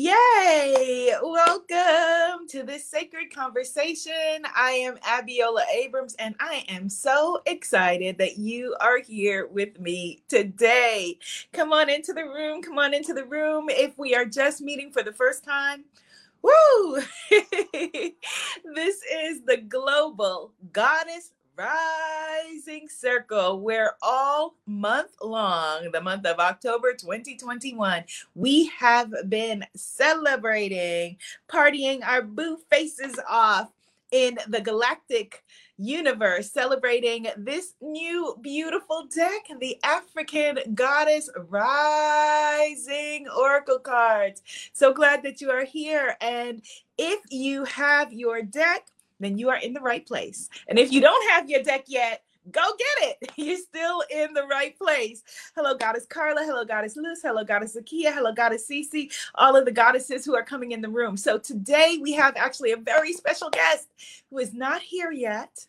Yay! 0.00 1.12
Welcome 1.20 2.46
to 2.50 2.62
this 2.62 2.88
sacred 2.88 3.34
conversation. 3.34 4.44
I 4.54 4.70
am 4.70 4.96
Abiola 4.98 5.66
Abrams, 5.74 6.14
and 6.20 6.36
I 6.38 6.64
am 6.68 6.88
so 6.88 7.42
excited 7.46 8.16
that 8.18 8.38
you 8.38 8.76
are 8.80 9.00
here 9.00 9.48
with 9.48 9.80
me 9.80 10.22
today. 10.28 11.18
Come 11.52 11.72
on 11.72 11.90
into 11.90 12.12
the 12.12 12.22
room. 12.22 12.62
Come 12.62 12.78
on 12.78 12.94
into 12.94 13.12
the 13.12 13.24
room. 13.24 13.70
If 13.70 13.98
we 13.98 14.14
are 14.14 14.24
just 14.24 14.60
meeting 14.60 14.92
for 14.92 15.02
the 15.02 15.12
first 15.12 15.42
time, 15.42 15.84
woo! 16.42 17.00
this 17.30 19.00
is 19.12 19.42
the 19.46 19.64
Global 19.68 20.52
Goddess 20.70 21.32
Rising 21.58 22.88
Circle, 22.88 23.60
where 23.60 23.94
all 24.00 24.54
month 24.66 25.10
long, 25.20 25.90
the 25.90 26.00
month 26.00 26.24
of 26.24 26.38
October 26.38 26.92
2021, 26.94 28.04
we 28.36 28.66
have 28.66 29.12
been 29.28 29.64
celebrating, 29.74 31.16
partying 31.48 32.04
our 32.04 32.22
boo 32.22 32.58
faces 32.70 33.18
off 33.28 33.72
in 34.12 34.38
the 34.46 34.60
galactic 34.60 35.42
universe, 35.76 36.50
celebrating 36.50 37.26
this 37.36 37.74
new 37.80 38.36
beautiful 38.40 39.08
deck, 39.12 39.48
the 39.60 39.76
African 39.82 40.58
Goddess 40.74 41.28
Rising 41.36 43.26
Oracle 43.36 43.80
cards. 43.80 44.42
So 44.72 44.92
glad 44.92 45.24
that 45.24 45.40
you 45.40 45.50
are 45.50 45.64
here. 45.64 46.16
And 46.20 46.62
if 46.96 47.20
you 47.30 47.64
have 47.64 48.12
your 48.12 48.42
deck, 48.42 48.86
then 49.20 49.38
you 49.38 49.48
are 49.50 49.58
in 49.58 49.72
the 49.72 49.80
right 49.80 50.06
place. 50.06 50.48
And 50.68 50.78
if 50.78 50.92
you 50.92 51.00
don't 51.00 51.30
have 51.30 51.48
your 51.48 51.62
deck 51.62 51.84
yet, 51.86 52.22
go 52.50 52.62
get 52.78 53.18
it. 53.20 53.32
You're 53.36 53.58
still 53.58 54.02
in 54.10 54.32
the 54.32 54.44
right 54.44 54.76
place. 54.76 55.22
Hello, 55.54 55.74
Goddess 55.74 56.06
Carla. 56.06 56.44
Hello, 56.44 56.64
Goddess 56.64 56.96
Luz. 56.96 57.20
Hello, 57.22 57.44
Goddess 57.44 57.76
Zakia. 57.76 58.12
Hello, 58.12 58.32
Goddess 58.32 58.66
Cece. 58.68 59.12
All 59.34 59.56
of 59.56 59.64
the 59.64 59.72
goddesses 59.72 60.24
who 60.24 60.34
are 60.34 60.44
coming 60.44 60.72
in 60.72 60.80
the 60.80 60.88
room. 60.88 61.16
So 61.16 61.38
today 61.38 61.98
we 62.00 62.12
have 62.12 62.36
actually 62.36 62.72
a 62.72 62.76
very 62.76 63.12
special 63.12 63.50
guest 63.50 63.88
who 64.30 64.38
is 64.38 64.54
not 64.54 64.82
here 64.82 65.12
yet 65.12 65.66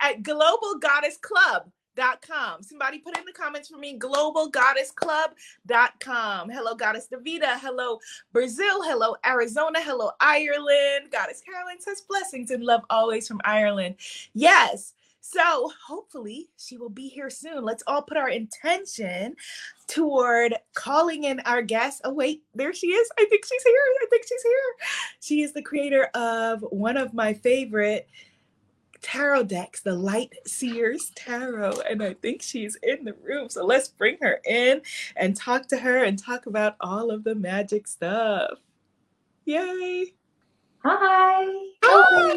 at 0.00 0.22
Global 0.22 0.78
Goddess 0.80 1.18
Club 1.18 1.70
com. 2.20 2.62
Somebody 2.62 2.98
put 2.98 3.16
in 3.18 3.24
the 3.24 3.32
comments 3.32 3.68
for 3.68 3.78
me, 3.78 3.98
globalgoddessclub.com. 3.98 6.50
Hello, 6.50 6.74
Goddess 6.74 7.08
Davida. 7.12 7.58
Hello, 7.58 7.98
Brazil. 8.32 8.82
Hello, 8.82 9.16
Arizona. 9.24 9.80
Hello, 9.80 10.10
Ireland. 10.20 11.10
Goddess 11.10 11.42
Caroline 11.44 11.80
says 11.80 12.02
blessings 12.02 12.50
and 12.50 12.64
love 12.64 12.82
always 12.90 13.26
from 13.28 13.40
Ireland. 13.44 13.96
Yes. 14.34 14.92
So 15.28 15.72
hopefully 15.84 16.50
she 16.56 16.76
will 16.76 16.88
be 16.88 17.08
here 17.08 17.30
soon. 17.30 17.64
Let's 17.64 17.82
all 17.88 18.02
put 18.02 18.16
our 18.16 18.28
intention 18.28 19.34
toward 19.88 20.54
calling 20.74 21.24
in 21.24 21.40
our 21.40 21.62
guest. 21.62 22.00
Oh, 22.04 22.12
wait, 22.12 22.44
there 22.54 22.72
she 22.72 22.86
is. 22.88 23.10
I 23.18 23.24
think 23.24 23.44
she's 23.44 23.62
here. 23.64 23.74
I 24.02 24.06
think 24.08 24.22
she's 24.22 24.42
here. 24.42 24.76
She 25.20 25.42
is 25.42 25.52
the 25.52 25.62
creator 25.62 26.04
of 26.14 26.64
one 26.70 26.96
of 26.96 27.12
my 27.12 27.34
favorite 27.34 28.08
tarot 29.02 29.44
decks, 29.44 29.80
the 29.80 29.94
Light 29.94 30.34
Seers 30.46 31.12
Tarot, 31.14 31.80
and 31.88 32.02
I 32.02 32.14
think 32.14 32.42
she's 32.42 32.76
in 32.82 33.04
the 33.04 33.14
room. 33.22 33.48
So 33.48 33.64
let's 33.64 33.88
bring 33.88 34.18
her 34.22 34.40
in 34.46 34.82
and 35.16 35.36
talk 35.36 35.66
to 35.68 35.78
her 35.78 36.04
and 36.04 36.18
talk 36.18 36.46
about 36.46 36.76
all 36.80 37.10
of 37.10 37.24
the 37.24 37.34
magic 37.34 37.86
stuff. 37.86 38.58
Yay! 39.44 40.14
Hi! 40.84 41.46
Hi! 41.84 42.34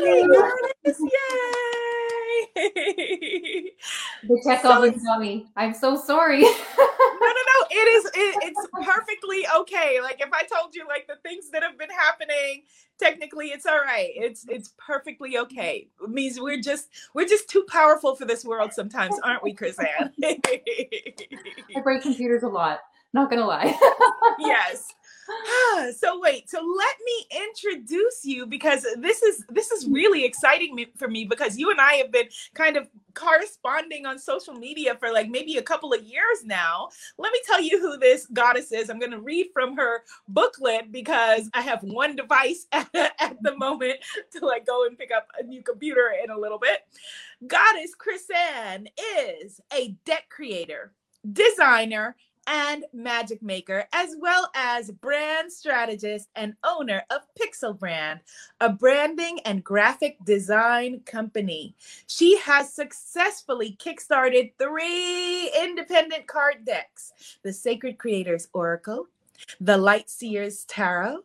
Yay! 0.86 1.89
the 2.56 4.42
tech 4.46 4.62
so, 4.62 4.92
got 4.92 5.20
me. 5.20 5.48
I'm 5.56 5.74
so 5.74 5.96
sorry. 5.96 6.42
no, 6.42 6.48
no, 6.48 7.28
no. 7.28 7.68
It 7.72 7.76
is. 7.76 8.06
It, 8.06 8.36
it's 8.44 8.68
perfectly 8.84 9.46
okay. 9.58 10.00
Like 10.02 10.22
if 10.22 10.30
I 10.34 10.44
told 10.44 10.76
you 10.76 10.88
like 10.88 11.08
the 11.08 11.16
things 11.28 11.50
that 11.52 11.64
have 11.64 11.78
been 11.78 11.90
happening, 11.90 12.64
technically 13.00 13.48
it's 13.48 13.66
all 13.66 13.80
right. 13.80 14.12
It's 14.16 14.46
it's 14.50 14.74
perfectly 14.78 15.38
okay. 15.38 15.88
It 16.02 16.10
means 16.10 16.40
we're 16.40 16.62
just 16.62 16.90
we're 17.14 17.28
just 17.28 17.50
too 17.50 17.66
powerful 17.70 18.16
for 18.16 18.26
this 18.26 18.46
world 18.46 18.74
sometimes, 18.74 19.16
aren't 19.24 19.44
we, 19.44 19.54
Chris-Anne? 19.54 20.14
I 20.24 21.82
break 21.84 22.02
computers 22.02 22.44
a 22.44 22.50
lot. 22.50 22.80
Not 23.14 23.30
gonna 23.30 23.46
lie. 23.46 23.78
yes. 24.40 24.94
Ah, 25.30 25.88
so 25.96 26.20
wait 26.20 26.50
so 26.50 26.58
let 26.58 26.96
me 27.06 27.40
introduce 27.48 28.26
you 28.26 28.46
because 28.46 28.86
this 28.98 29.22
is 29.22 29.46
this 29.50 29.72
is 29.72 29.88
really 29.88 30.26
exciting 30.26 30.86
for 30.98 31.08
me 31.08 31.24
because 31.26 31.58
you 31.58 31.70
and 31.70 31.80
i 31.80 31.94
have 31.94 32.12
been 32.12 32.28
kind 32.56 32.78
of 32.78 32.88
corresponding 33.14 34.06
on 34.06 34.18
social 34.18 34.54
media 34.54 34.96
for 34.96 35.12
like 35.12 35.30
maybe 35.30 35.58
a 35.58 35.62
couple 35.62 35.94
of 35.94 36.04
years 36.04 36.46
now. 36.46 36.90
Let 37.18 37.34
me 37.34 37.42
tell 37.46 37.62
you 37.62 37.80
who 37.80 37.98
this 37.98 38.28
goddess 38.28 38.72
is. 38.72 38.90
I'm 38.90 39.00
going 39.00 39.12
to 39.12 39.20
read 39.20 39.48
from 39.54 39.76
her 39.76 40.04
booklet 40.28 40.92
because 40.92 41.50
i 41.54 41.62
have 41.62 41.82
one 41.84 42.16
device 42.16 42.68
at, 42.72 42.88
at 43.20 43.38
the 43.42 43.56
moment 43.58 44.00
to 44.32 44.46
like 44.46 44.66
go 44.66 44.86
and 44.86 44.98
pick 44.98 45.12
up 45.12 45.28
a 45.40 45.44
new 45.44 45.62
computer 45.62 46.14
in 46.24 46.30
a 46.30 46.38
little 46.38 46.60
bit. 46.60 46.80
Goddess 47.46 47.96
Chris-Anne 47.96 48.88
is 49.18 49.60
a 49.74 49.96
deck 50.06 50.30
creator 50.30 50.94
designer 51.34 52.16
and 52.50 52.84
magic 52.94 53.42
maker, 53.44 53.86
as 53.94 54.16
well 54.20 54.50
as 54.56 54.90
brand 54.90 55.54
strategist 55.54 56.28
and 56.36 56.56
owner 56.64 57.04
of 57.12 57.22
Pixel 57.40 57.78
Brand, 57.78 58.22
a 58.60 58.70
branding 58.70 59.40
and 59.46 59.64
graphic 59.64 60.18
design 60.26 61.02
company. 61.06 61.76
She 62.08 62.38
has 62.40 62.74
successfully 62.74 63.78
kickstarted 63.80 64.54
three 64.58 65.52
independent 65.62 66.26
card 66.28 66.66
decks 66.66 67.14
the 67.44 67.54
Sacred 67.54 68.00
Creators 68.00 68.48
Oracle, 68.54 69.06
the 69.62 69.78
Light 69.78 70.10
Seers 70.10 70.66
Tarot, 70.66 71.20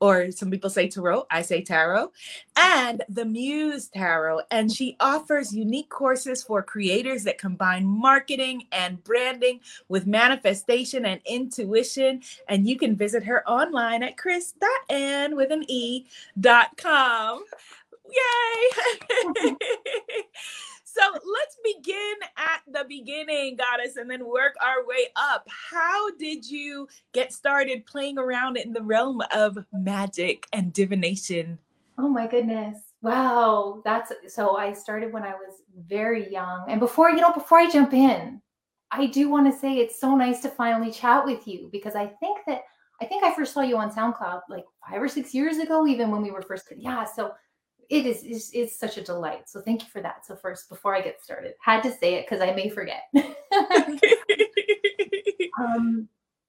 or 0.00 0.30
some 0.30 0.50
people 0.50 0.70
say 0.70 0.88
tarot, 0.88 1.26
I 1.30 1.42
say 1.42 1.62
tarot, 1.62 2.12
and 2.56 3.02
the 3.08 3.24
Muse 3.24 3.88
Tarot. 3.88 4.40
And 4.50 4.70
she 4.70 4.96
offers 5.00 5.54
unique 5.54 5.88
courses 5.88 6.42
for 6.42 6.62
creators 6.62 7.24
that 7.24 7.38
combine 7.38 7.84
marketing 7.84 8.64
and 8.72 9.02
branding 9.04 9.60
with 9.88 10.06
manifestation 10.06 11.06
and 11.06 11.20
intuition. 11.26 12.22
And 12.48 12.68
you 12.68 12.76
can 12.76 12.96
visit 12.96 13.24
her 13.24 13.48
online 13.48 14.02
at 14.02 14.16
chris.ann 14.16 15.36
with 15.36 15.50
an 15.50 15.64
e 15.68 16.06
dot 16.38 16.76
com. 16.76 17.44
Yay! 18.08 19.54
So 20.90 21.02
let's 21.12 21.56
begin 21.62 22.14
at 22.38 22.62
the 22.66 22.84
beginning, 22.88 23.56
goddess, 23.56 23.96
and 23.96 24.10
then 24.10 24.26
work 24.26 24.54
our 24.62 24.86
way 24.86 25.08
up. 25.16 25.46
How 25.70 26.10
did 26.12 26.48
you 26.48 26.88
get 27.12 27.32
started 27.32 27.84
playing 27.84 28.18
around 28.18 28.56
in 28.56 28.72
the 28.72 28.82
realm 28.82 29.20
of 29.34 29.58
magic 29.72 30.46
and 30.52 30.72
divination? 30.72 31.58
Oh 31.98 32.08
my 32.08 32.26
goodness. 32.26 32.78
Wow. 33.02 33.82
That's 33.84 34.12
so 34.28 34.56
I 34.56 34.72
started 34.72 35.12
when 35.12 35.24
I 35.24 35.34
was 35.34 35.62
very 35.86 36.32
young. 36.32 36.64
And 36.68 36.80
before, 36.80 37.10
you 37.10 37.20
know, 37.20 37.32
before 37.32 37.58
I 37.58 37.70
jump 37.70 37.92
in, 37.92 38.40
I 38.90 39.06
do 39.06 39.28
want 39.28 39.52
to 39.52 39.58
say 39.58 39.74
it's 39.74 40.00
so 40.00 40.16
nice 40.16 40.40
to 40.40 40.48
finally 40.48 40.90
chat 40.90 41.24
with 41.24 41.46
you 41.46 41.68
because 41.70 41.96
I 41.96 42.06
think 42.06 42.38
that 42.46 42.62
I 43.00 43.04
think 43.04 43.24
I 43.24 43.34
first 43.34 43.52
saw 43.52 43.60
you 43.60 43.76
on 43.76 43.92
SoundCloud 43.92 44.40
like 44.48 44.64
five 44.88 45.02
or 45.02 45.08
six 45.08 45.34
years 45.34 45.58
ago, 45.58 45.86
even 45.86 46.10
when 46.10 46.22
we 46.22 46.30
were 46.30 46.42
first. 46.42 46.72
Yeah. 46.76 47.04
So 47.04 47.32
it 47.88 48.04
is 48.06 48.22
it's, 48.22 48.50
it's 48.52 48.78
such 48.78 48.98
a 48.98 49.02
delight. 49.02 49.48
So 49.48 49.60
thank 49.60 49.82
you 49.82 49.88
for 49.88 50.02
that. 50.02 50.26
So 50.26 50.36
first, 50.36 50.68
before 50.68 50.94
I 50.94 51.00
get 51.00 51.22
started, 51.22 51.54
had 51.60 51.82
to 51.82 51.90
say 51.90 52.14
it 52.14 52.26
because 52.26 52.42
I 52.42 52.52
may 52.52 52.68
forget. 52.68 53.04
um, 55.58 56.08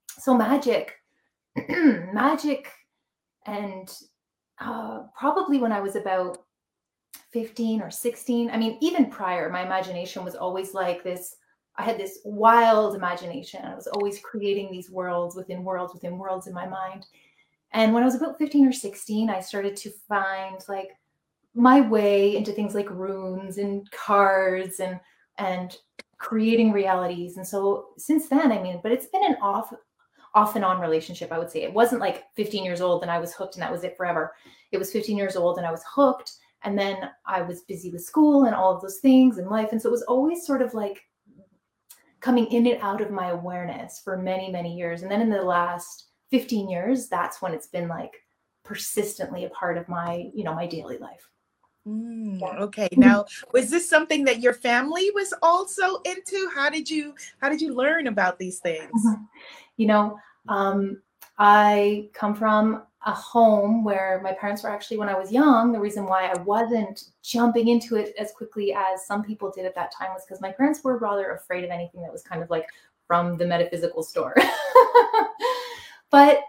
so 0.10 0.36
magic, 0.36 0.96
magic, 1.70 2.72
and 3.46 3.90
uh, 4.60 5.04
probably 5.18 5.60
when 5.60 5.72
I 5.72 5.80
was 5.80 5.96
about 5.96 6.40
15 7.32 7.82
or 7.82 7.92
16. 7.92 8.50
I 8.50 8.58
mean, 8.58 8.78
even 8.82 9.10
prior, 9.10 9.50
my 9.50 9.64
imagination 9.64 10.26
was 10.26 10.36
always 10.36 10.74
like 10.74 11.04
this. 11.04 11.36
I 11.78 11.84
had 11.84 11.98
this 11.98 12.20
wild 12.26 12.96
imagination. 12.96 13.64
I 13.64 13.76
was 13.76 13.88
always 13.88 14.20
creating 14.20 14.72
these 14.72 14.90
worlds 14.90 15.36
within 15.36 15.64
worlds 15.64 15.94
within 15.94 16.18
worlds 16.18 16.48
in 16.48 16.54
my 16.54 16.68
mind. 16.68 17.06
And 17.72 17.94
when 17.94 18.04
I 18.04 18.06
was 18.06 18.16
about 18.16 18.38
15 18.38 18.68
or 18.68 18.72
16, 18.72 19.30
I 19.30 19.40
started 19.40 19.76
to 19.78 19.92
find 20.08 20.58
like 20.68 20.90
my 21.56 21.82
way 21.82 22.36
into 22.36 22.52
things 22.52 22.76
like 22.76 22.90
runes 22.90 23.58
and 23.58 23.90
cards 23.92 24.80
and 24.80 25.00
and 25.38 25.78
creating 26.18 26.72
realities. 26.72 27.38
And 27.38 27.48
so 27.48 27.88
since 27.98 28.28
then, 28.28 28.52
I 28.52 28.62
mean, 28.62 28.80
but 28.84 28.92
it's 28.92 29.08
been 29.08 29.26
an 29.26 29.38
off 29.42 29.74
off 30.36 30.56
and 30.56 30.64
on 30.64 30.80
relationship, 30.80 31.32
I 31.32 31.40
would 31.40 31.50
say. 31.50 31.64
It 31.64 31.74
wasn't 31.74 32.02
like 32.02 32.26
15 32.36 32.64
years 32.64 32.82
old 32.82 33.02
and 33.02 33.12
I 33.12 33.20
was 33.20 33.34
hooked 33.34 33.56
and 33.56 33.64
that 33.64 33.72
was 33.72 33.84
it 33.84 33.98
forever. 33.98 34.34
It 34.72 34.78
was 34.78 34.92
15 34.92 35.18
years 35.18 35.36
old 35.36 35.58
and 35.58 35.66
I 35.66 35.72
was 35.72 35.84
hooked. 35.92 36.34
And 36.64 36.78
then 36.78 37.10
I 37.26 37.42
was 37.42 37.62
busy 37.62 37.90
with 37.90 38.04
school 38.04 38.44
and 38.44 38.54
all 38.54 38.76
of 38.76 38.82
those 38.82 39.00
things 39.00 39.38
and 39.38 39.50
life. 39.50 39.70
And 39.72 39.82
so 39.82 39.90
it 39.90 39.94
was 39.94 40.04
always 40.04 40.46
sort 40.46 40.62
of 40.62 40.74
like 40.74 41.02
coming 42.20 42.48
in 42.48 42.68
and 42.68 42.82
out 42.82 43.02
of 43.02 43.12
my 43.12 43.30
awareness 43.30 44.02
for 44.04 44.18
many, 44.18 44.52
many 44.52 44.76
years. 44.76 45.02
And 45.02 45.10
then 45.10 45.22
in 45.22 45.30
the 45.30 45.42
last 45.42 46.10
15 46.32 46.70
years, 46.70 47.08
that's 47.08 47.42
when 47.42 47.54
it's 47.54 47.68
been 47.68 47.88
like 47.88 48.12
persistently 48.64 49.46
a 49.46 49.50
part 49.50 49.78
of 49.78 49.88
my, 49.88 50.30
you 50.34 50.44
know, 50.44 50.54
my 50.54 50.68
daily 50.68 50.98
life. 50.98 51.30
Mm, 51.88 52.42
okay. 52.62 52.90
Now, 52.98 53.26
was 53.54 53.70
this 53.70 53.90
something 53.90 54.26
that 54.26 54.42
your 54.42 54.54
family 54.54 55.12
was 55.16 55.34
also 55.42 56.02
into? 56.06 56.50
How 56.54 56.70
did 56.70 56.90
you 56.90 57.16
how 57.42 57.50
did 57.50 57.62
you 57.62 57.74
learn 57.74 58.08
about 58.08 58.38
these 58.38 58.60
things? 58.60 58.92
Mm-hmm. 59.06 59.24
You 59.78 59.88
know, 59.88 60.20
um, 60.50 61.02
I 61.38 62.10
come 62.14 62.36
from 62.36 62.84
a 63.06 63.14
home 63.14 63.84
where 63.86 64.20
my 64.22 64.34
parents 64.34 64.64
were 64.64 64.70
actually 64.70 64.98
when 64.98 65.08
I 65.08 65.18
was 65.18 65.32
young. 65.32 65.72
The 65.72 65.80
reason 65.80 66.06
why 66.06 66.28
I 66.28 66.38
wasn't 66.40 67.06
jumping 67.24 67.70
into 67.70 67.96
it 67.96 68.14
as 68.20 68.32
quickly 68.34 68.74
as 68.74 69.06
some 69.06 69.24
people 69.24 69.52
did 69.56 69.66
at 69.66 69.76
that 69.76 69.94
time 69.94 70.10
was 70.14 70.26
because 70.26 70.42
my 70.42 70.52
parents 70.52 70.84
were 70.84 70.98
rather 70.98 71.32
afraid 71.32 71.64
of 71.64 71.72
anything 71.72 72.02
that 72.02 72.12
was 72.12 72.24
kind 72.24 72.44
of 72.44 72.50
like 72.50 72.68
from 73.08 73.38
the 73.38 73.48
metaphysical 73.48 74.04
store. 74.04 74.36
but 76.12 76.42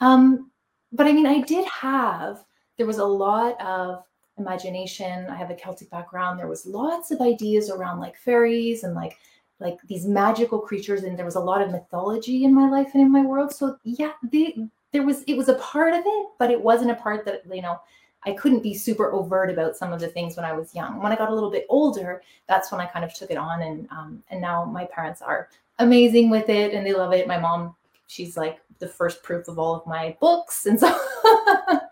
um, 0.00 0.50
but 0.92 1.06
I 1.06 1.12
mean, 1.12 1.26
I 1.26 1.40
did 1.40 1.66
have 1.66 2.44
there 2.78 2.86
was 2.86 2.98
a 2.98 3.04
lot 3.04 3.60
of 3.60 4.04
imagination. 4.38 5.26
I 5.28 5.36
have 5.36 5.50
a 5.50 5.54
Celtic 5.54 5.90
background. 5.90 6.38
There 6.38 6.48
was 6.48 6.66
lots 6.66 7.10
of 7.10 7.20
ideas 7.20 7.70
around 7.70 8.00
like 8.00 8.16
fairies 8.16 8.84
and 8.84 8.94
like 8.94 9.18
like 9.58 9.78
these 9.88 10.06
magical 10.06 10.58
creatures 10.58 11.02
and 11.02 11.18
there 11.18 11.24
was 11.24 11.36
a 11.36 11.40
lot 11.40 11.62
of 11.62 11.70
mythology 11.70 12.44
in 12.44 12.54
my 12.54 12.68
life 12.68 12.90
and 12.92 13.02
in 13.02 13.10
my 13.10 13.22
world 13.22 13.52
so 13.52 13.76
yeah 13.84 14.12
they, 14.30 14.54
there 14.92 15.04
was 15.04 15.22
it 15.22 15.36
was 15.36 15.48
a 15.48 15.54
part 15.54 15.94
of 15.94 16.02
it 16.04 16.26
but 16.38 16.50
it 16.50 16.60
wasn't 16.60 16.90
a 16.90 16.94
part 16.96 17.24
that 17.24 17.42
you 17.50 17.62
know 17.62 17.80
i 18.24 18.32
couldn't 18.32 18.62
be 18.62 18.74
super 18.74 19.12
overt 19.12 19.50
about 19.50 19.76
some 19.76 19.92
of 19.92 20.00
the 20.00 20.08
things 20.08 20.36
when 20.36 20.44
i 20.44 20.52
was 20.52 20.74
young 20.74 21.02
when 21.02 21.10
i 21.10 21.16
got 21.16 21.30
a 21.30 21.34
little 21.34 21.50
bit 21.50 21.66
older 21.68 22.22
that's 22.46 22.70
when 22.70 22.80
i 22.80 22.86
kind 22.86 23.04
of 23.04 23.14
took 23.14 23.30
it 23.30 23.38
on 23.38 23.62
and 23.62 23.88
um, 23.90 24.22
and 24.30 24.40
now 24.40 24.64
my 24.64 24.84
parents 24.84 25.22
are 25.22 25.48
amazing 25.78 26.28
with 26.28 26.48
it 26.48 26.74
and 26.74 26.86
they 26.86 26.92
love 26.92 27.12
it 27.12 27.26
my 27.26 27.38
mom 27.38 27.74
she's 28.08 28.36
like 28.36 28.60
the 28.78 28.88
first 28.88 29.22
proof 29.22 29.48
of 29.48 29.58
all 29.58 29.74
of 29.74 29.86
my 29.86 30.14
books 30.20 30.66
and 30.66 30.78
so 30.78 30.94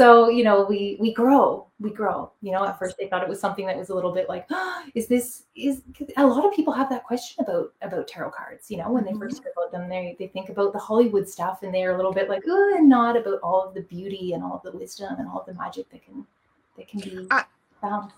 so 0.00 0.30
you 0.30 0.42
know 0.42 0.64
we 0.64 0.96
we 0.98 1.12
grow 1.12 1.66
we 1.78 1.90
grow 1.90 2.32
you 2.40 2.52
know 2.52 2.64
at 2.64 2.78
first 2.78 2.96
they 2.96 3.06
thought 3.06 3.22
it 3.22 3.28
was 3.28 3.38
something 3.38 3.66
that 3.66 3.76
was 3.76 3.90
a 3.90 3.94
little 3.94 4.12
bit 4.12 4.30
like 4.30 4.46
oh, 4.50 4.84
is 4.94 5.06
this 5.08 5.44
is 5.54 5.82
a 6.16 6.26
lot 6.26 6.46
of 6.46 6.54
people 6.54 6.72
have 6.72 6.88
that 6.88 7.04
question 7.04 7.44
about 7.44 7.74
about 7.82 8.08
tarot 8.08 8.30
cards 8.30 8.70
you 8.70 8.78
know 8.78 8.90
when 8.90 9.04
they 9.04 9.12
first 9.12 9.36
mm-hmm. 9.36 9.44
hear 9.44 9.52
about 9.58 9.72
them 9.72 9.90
they 9.90 10.16
they 10.18 10.28
think 10.28 10.48
about 10.48 10.72
the 10.72 10.78
hollywood 10.78 11.28
stuff 11.28 11.62
and 11.62 11.74
they're 11.74 11.92
a 11.92 11.96
little 11.96 12.14
bit 12.14 12.30
like 12.30 12.42
oh 12.48 12.74
and 12.78 12.88
not 12.88 13.14
about 13.14 13.38
all 13.42 13.62
of 13.62 13.74
the 13.74 13.82
beauty 13.82 14.32
and 14.32 14.42
all 14.42 14.56
of 14.56 14.62
the 14.62 14.78
wisdom 14.78 15.14
and 15.18 15.28
all 15.28 15.40
of 15.40 15.46
the 15.46 15.54
magic 15.54 15.90
that 15.90 16.02
can 16.02 16.26
that 16.78 16.88
can 16.88 17.00
be 17.00 17.26
I, 17.30 17.44
found 17.82 18.10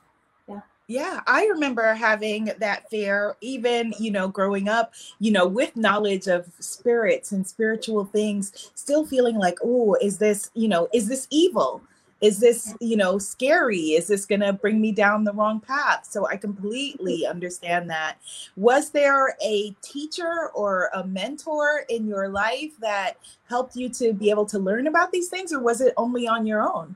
yeah, 0.93 1.21
I 1.27 1.47
remember 1.47 1.95
having 1.95 2.51
that 2.59 2.91
fear, 2.91 3.35
even, 3.41 3.95
you 3.99 4.11
know, 4.11 4.29
growing 4.29 4.69
up, 4.69 4.93
you 5.21 5.33
know, 5.33 5.47
with 5.47 5.75
knowledge 5.75 6.27
of 6.27 6.53
spirits 6.61 7.33
and 7.33 7.47
spiritual 7.47 8.05
things, 8.05 8.71
still 8.75 9.07
feeling 9.07 9.37
like, 9.37 9.59
oh, 9.65 9.97
is 10.03 10.19
this, 10.19 10.51
you 10.53 10.69
know, 10.69 10.89
is 10.93 11.09
this 11.09 11.27
evil? 11.31 11.81
Is 12.21 12.41
this, 12.41 12.75
you 12.79 12.99
know, 12.99 13.19
scary? 13.19 13.95
Is 13.95 14.07
this 14.07 14.27
going 14.27 14.43
to 14.43 14.53
bring 14.53 14.83
me 14.83 14.93
down 14.93 15.25
the 15.25 15.33
wrong 15.33 15.61
path? 15.61 16.07
So 16.09 16.29
I 16.29 16.37
completely 16.37 17.27
understand 17.27 17.89
that. 17.89 18.19
Was 18.57 18.91
there 18.91 19.35
a 19.43 19.75
teacher 19.81 20.51
or 20.55 20.91
a 20.95 21.05
mentor 21.05 21.85
in 21.89 22.07
your 22.07 22.29
life 22.29 22.73
that 22.81 23.15
helped 23.49 23.77
you 23.77 23.89
to 23.89 24.13
be 24.13 24.29
able 24.29 24.47
to 24.47 24.59
learn 24.59 24.87
about 24.87 25.11
these 25.11 25.29
things, 25.29 25.55
or 25.55 25.61
was 25.61 25.81
it 25.81 25.95
only 25.97 26.29
on 26.29 26.47
your 26.47 26.63
own? 26.63 26.95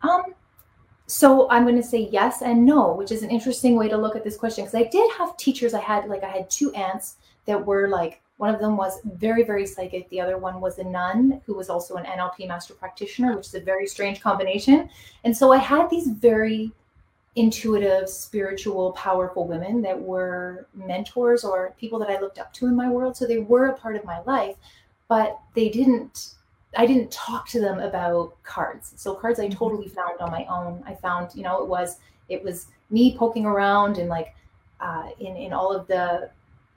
Um, 0.00 0.34
so 1.08 1.50
i'm 1.50 1.64
going 1.64 1.74
to 1.74 1.82
say 1.82 2.08
yes 2.12 2.42
and 2.42 2.64
no 2.64 2.92
which 2.92 3.10
is 3.10 3.22
an 3.22 3.30
interesting 3.30 3.76
way 3.76 3.88
to 3.88 3.96
look 3.96 4.14
at 4.14 4.22
this 4.22 4.36
question 4.36 4.62
because 4.62 4.74
i 4.74 4.88
did 4.90 5.10
have 5.16 5.34
teachers 5.38 5.72
i 5.72 5.80
had 5.80 6.06
like 6.06 6.22
i 6.22 6.28
had 6.28 6.48
two 6.50 6.70
aunts 6.74 7.16
that 7.46 7.64
were 7.64 7.88
like 7.88 8.20
one 8.36 8.54
of 8.54 8.60
them 8.60 8.76
was 8.76 9.00
very 9.14 9.42
very 9.42 9.66
psychic 9.66 10.06
the 10.10 10.20
other 10.20 10.36
one 10.36 10.60
was 10.60 10.78
a 10.78 10.84
nun 10.84 11.40
who 11.46 11.54
was 11.54 11.70
also 11.70 11.96
an 11.96 12.04
nlp 12.04 12.46
master 12.46 12.74
practitioner 12.74 13.34
which 13.34 13.46
is 13.46 13.54
a 13.54 13.60
very 13.60 13.86
strange 13.86 14.20
combination. 14.20 14.88
And 15.24 15.36
so 15.36 15.50
i 15.50 15.56
had 15.56 15.88
these 15.88 16.08
very 16.08 16.72
intuitive 17.36 18.08
spiritual 18.08 18.92
powerful 18.92 19.46
women 19.46 19.80
that 19.82 19.98
were 19.98 20.66
mentors 20.74 21.42
or 21.42 21.74
people 21.78 21.98
that 22.00 22.10
i 22.10 22.20
looked 22.20 22.38
up 22.38 22.52
to 22.52 22.66
in 22.66 22.76
my 22.76 22.90
world. 22.90 23.16
So 23.16 23.26
they 23.26 23.38
were 23.38 23.68
a 23.68 23.78
part 23.78 23.96
of 23.96 24.04
my 24.04 24.20
life 24.26 24.56
but 25.08 25.38
they 25.54 25.70
didn't 25.70 26.34
I 26.76 26.86
didn't 26.86 27.10
talk 27.10 27.48
to 27.48 27.60
them 27.60 27.80
about 27.80 28.34
cards. 28.42 28.92
So 28.96 29.14
cards 29.14 29.40
I 29.40 29.46
mm-hmm. 29.46 29.58
totally 29.58 29.88
found 29.88 30.20
on 30.20 30.30
my 30.30 30.44
own. 30.46 30.82
I 30.86 30.94
found, 30.94 31.34
you 31.34 31.42
know, 31.42 31.62
it 31.62 31.68
was 31.68 31.96
it 32.28 32.42
was 32.42 32.66
me 32.90 33.16
poking 33.16 33.46
around 33.46 33.98
and 33.98 34.08
like 34.08 34.34
uh, 34.80 35.08
in 35.18 35.36
in 35.36 35.52
all 35.52 35.74
of 35.74 35.86
the 35.86 36.30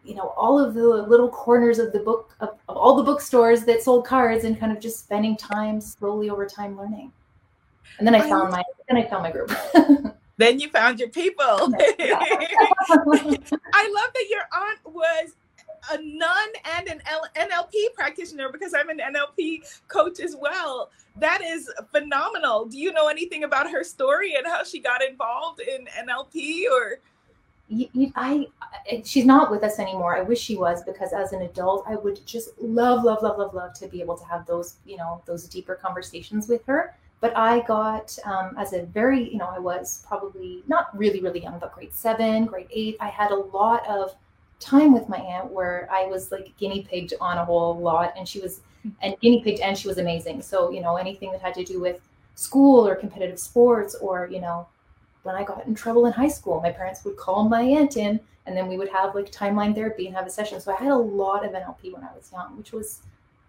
you 0.03 0.15
know 0.15 0.33
all 0.35 0.59
of 0.59 0.73
the 0.73 0.81
little 0.81 1.29
corners 1.29 1.79
of 1.79 1.93
the 1.93 1.99
book 1.99 2.35
of, 2.39 2.49
of, 2.67 2.77
all 2.77 2.95
the 2.95 3.03
bookstores 3.03 3.63
that 3.65 3.81
sold 3.81 4.05
cards 4.05 4.45
and 4.45 4.59
kind 4.59 4.71
of 4.71 4.79
just 4.79 4.99
spending 4.99 5.37
time 5.37 5.79
slowly 5.79 6.29
over 6.29 6.45
time 6.45 6.75
learning 6.77 7.11
and 7.99 8.07
then 8.07 8.15
i 8.15 8.19
found 8.19 8.49
my 8.49 8.63
then 8.87 8.97
i 8.97 9.07
found 9.07 9.21
my 9.21 9.31
group 9.31 9.51
then 10.37 10.59
you 10.59 10.69
found 10.69 10.99
your 10.99 11.09
people 11.09 11.43
i 11.45 11.67
love 12.89 14.11
that 14.15 14.27
your 14.29 14.41
aunt 14.53 14.79
was 14.85 15.35
a 15.91 15.97
nun 16.01 16.49
and 16.77 16.87
an 16.87 17.01
NLP 17.35 17.93
practitioner 17.95 18.51
because 18.51 18.73
I'm 18.73 18.89
an 18.89 18.99
NLP 18.99 19.81
coach 19.87 20.19
as 20.19 20.35
well. 20.35 20.89
That 21.17 21.41
is 21.41 21.69
phenomenal. 21.91 22.65
Do 22.65 22.77
you 22.77 22.93
know 22.93 23.07
anything 23.07 23.43
about 23.43 23.69
her 23.71 23.83
story 23.83 24.35
and 24.35 24.45
how 24.45 24.63
she 24.63 24.79
got 24.79 25.03
involved 25.03 25.59
in 25.59 25.87
NLP 26.07 26.63
or? 26.71 26.99
I, 28.15 28.47
she's 29.05 29.25
not 29.25 29.49
with 29.49 29.63
us 29.63 29.79
anymore. 29.79 30.17
I 30.17 30.21
wish 30.21 30.41
she 30.41 30.57
was 30.57 30.83
because 30.83 31.13
as 31.13 31.31
an 31.31 31.43
adult, 31.43 31.85
I 31.87 31.95
would 31.95 32.25
just 32.25 32.49
love, 32.59 33.03
love, 33.03 33.23
love, 33.23 33.37
love, 33.37 33.53
love 33.53 33.73
to 33.75 33.87
be 33.87 34.01
able 34.01 34.17
to 34.17 34.25
have 34.25 34.45
those, 34.45 34.75
you 34.85 34.97
know, 34.97 35.21
those 35.25 35.47
deeper 35.47 35.75
conversations 35.75 36.49
with 36.49 36.65
her. 36.65 36.95
But 37.21 37.37
I 37.37 37.61
got 37.61 38.17
um, 38.25 38.55
as 38.57 38.73
a 38.73 38.83
very, 38.83 39.31
you 39.31 39.37
know, 39.37 39.47
I 39.47 39.59
was 39.59 40.03
probably 40.07 40.63
not 40.67 40.97
really, 40.97 41.21
really 41.21 41.43
young, 41.43 41.59
but 41.59 41.73
grade 41.73 41.93
seven, 41.93 42.45
grade 42.45 42.67
eight. 42.71 42.97
I 42.99 43.07
had 43.07 43.31
a 43.31 43.35
lot 43.35 43.87
of 43.87 44.15
time 44.61 44.93
with 44.93 45.09
my 45.09 45.17
aunt 45.17 45.51
where 45.51 45.87
I 45.91 46.05
was 46.05 46.31
like 46.31 46.55
guinea 46.57 46.83
pigged 46.83 47.13
on 47.19 47.37
a 47.37 47.45
whole 47.45 47.77
lot, 47.77 48.13
and 48.17 48.27
she 48.27 48.39
was 48.39 48.61
and 49.01 49.19
guinea 49.19 49.43
pigged, 49.43 49.59
and 49.59 49.77
she 49.77 49.87
was 49.87 49.97
amazing. 49.97 50.41
So 50.41 50.71
you 50.71 50.81
know 50.81 50.95
anything 50.95 51.31
that 51.31 51.41
had 51.41 51.53
to 51.55 51.63
do 51.63 51.81
with 51.81 51.99
school 52.35 52.87
or 52.87 52.95
competitive 52.95 53.39
sports, 53.39 53.95
or 53.95 54.27
you 54.31 54.39
know 54.39 54.67
when 55.23 55.35
I 55.35 55.43
got 55.43 55.65
in 55.67 55.75
trouble 55.75 56.05
in 56.05 56.13
high 56.13 56.29
school, 56.29 56.61
my 56.61 56.71
parents 56.71 57.03
would 57.05 57.17
call 57.17 57.47
my 57.47 57.61
aunt 57.61 57.97
in, 57.97 58.19
and 58.45 58.55
then 58.55 58.67
we 58.67 58.77
would 58.77 58.89
have 58.89 59.13
like 59.15 59.31
timeline 59.31 59.75
therapy 59.75 60.07
and 60.07 60.15
have 60.15 60.25
a 60.25 60.29
session. 60.29 60.59
So 60.59 60.73
I 60.73 60.77
had 60.77 60.91
a 60.91 60.97
lot 60.97 61.45
of 61.45 61.51
NLP 61.51 61.93
when 61.93 62.03
I 62.03 62.13
was 62.15 62.31
young, 62.31 62.57
which 62.57 62.71
was 62.71 63.01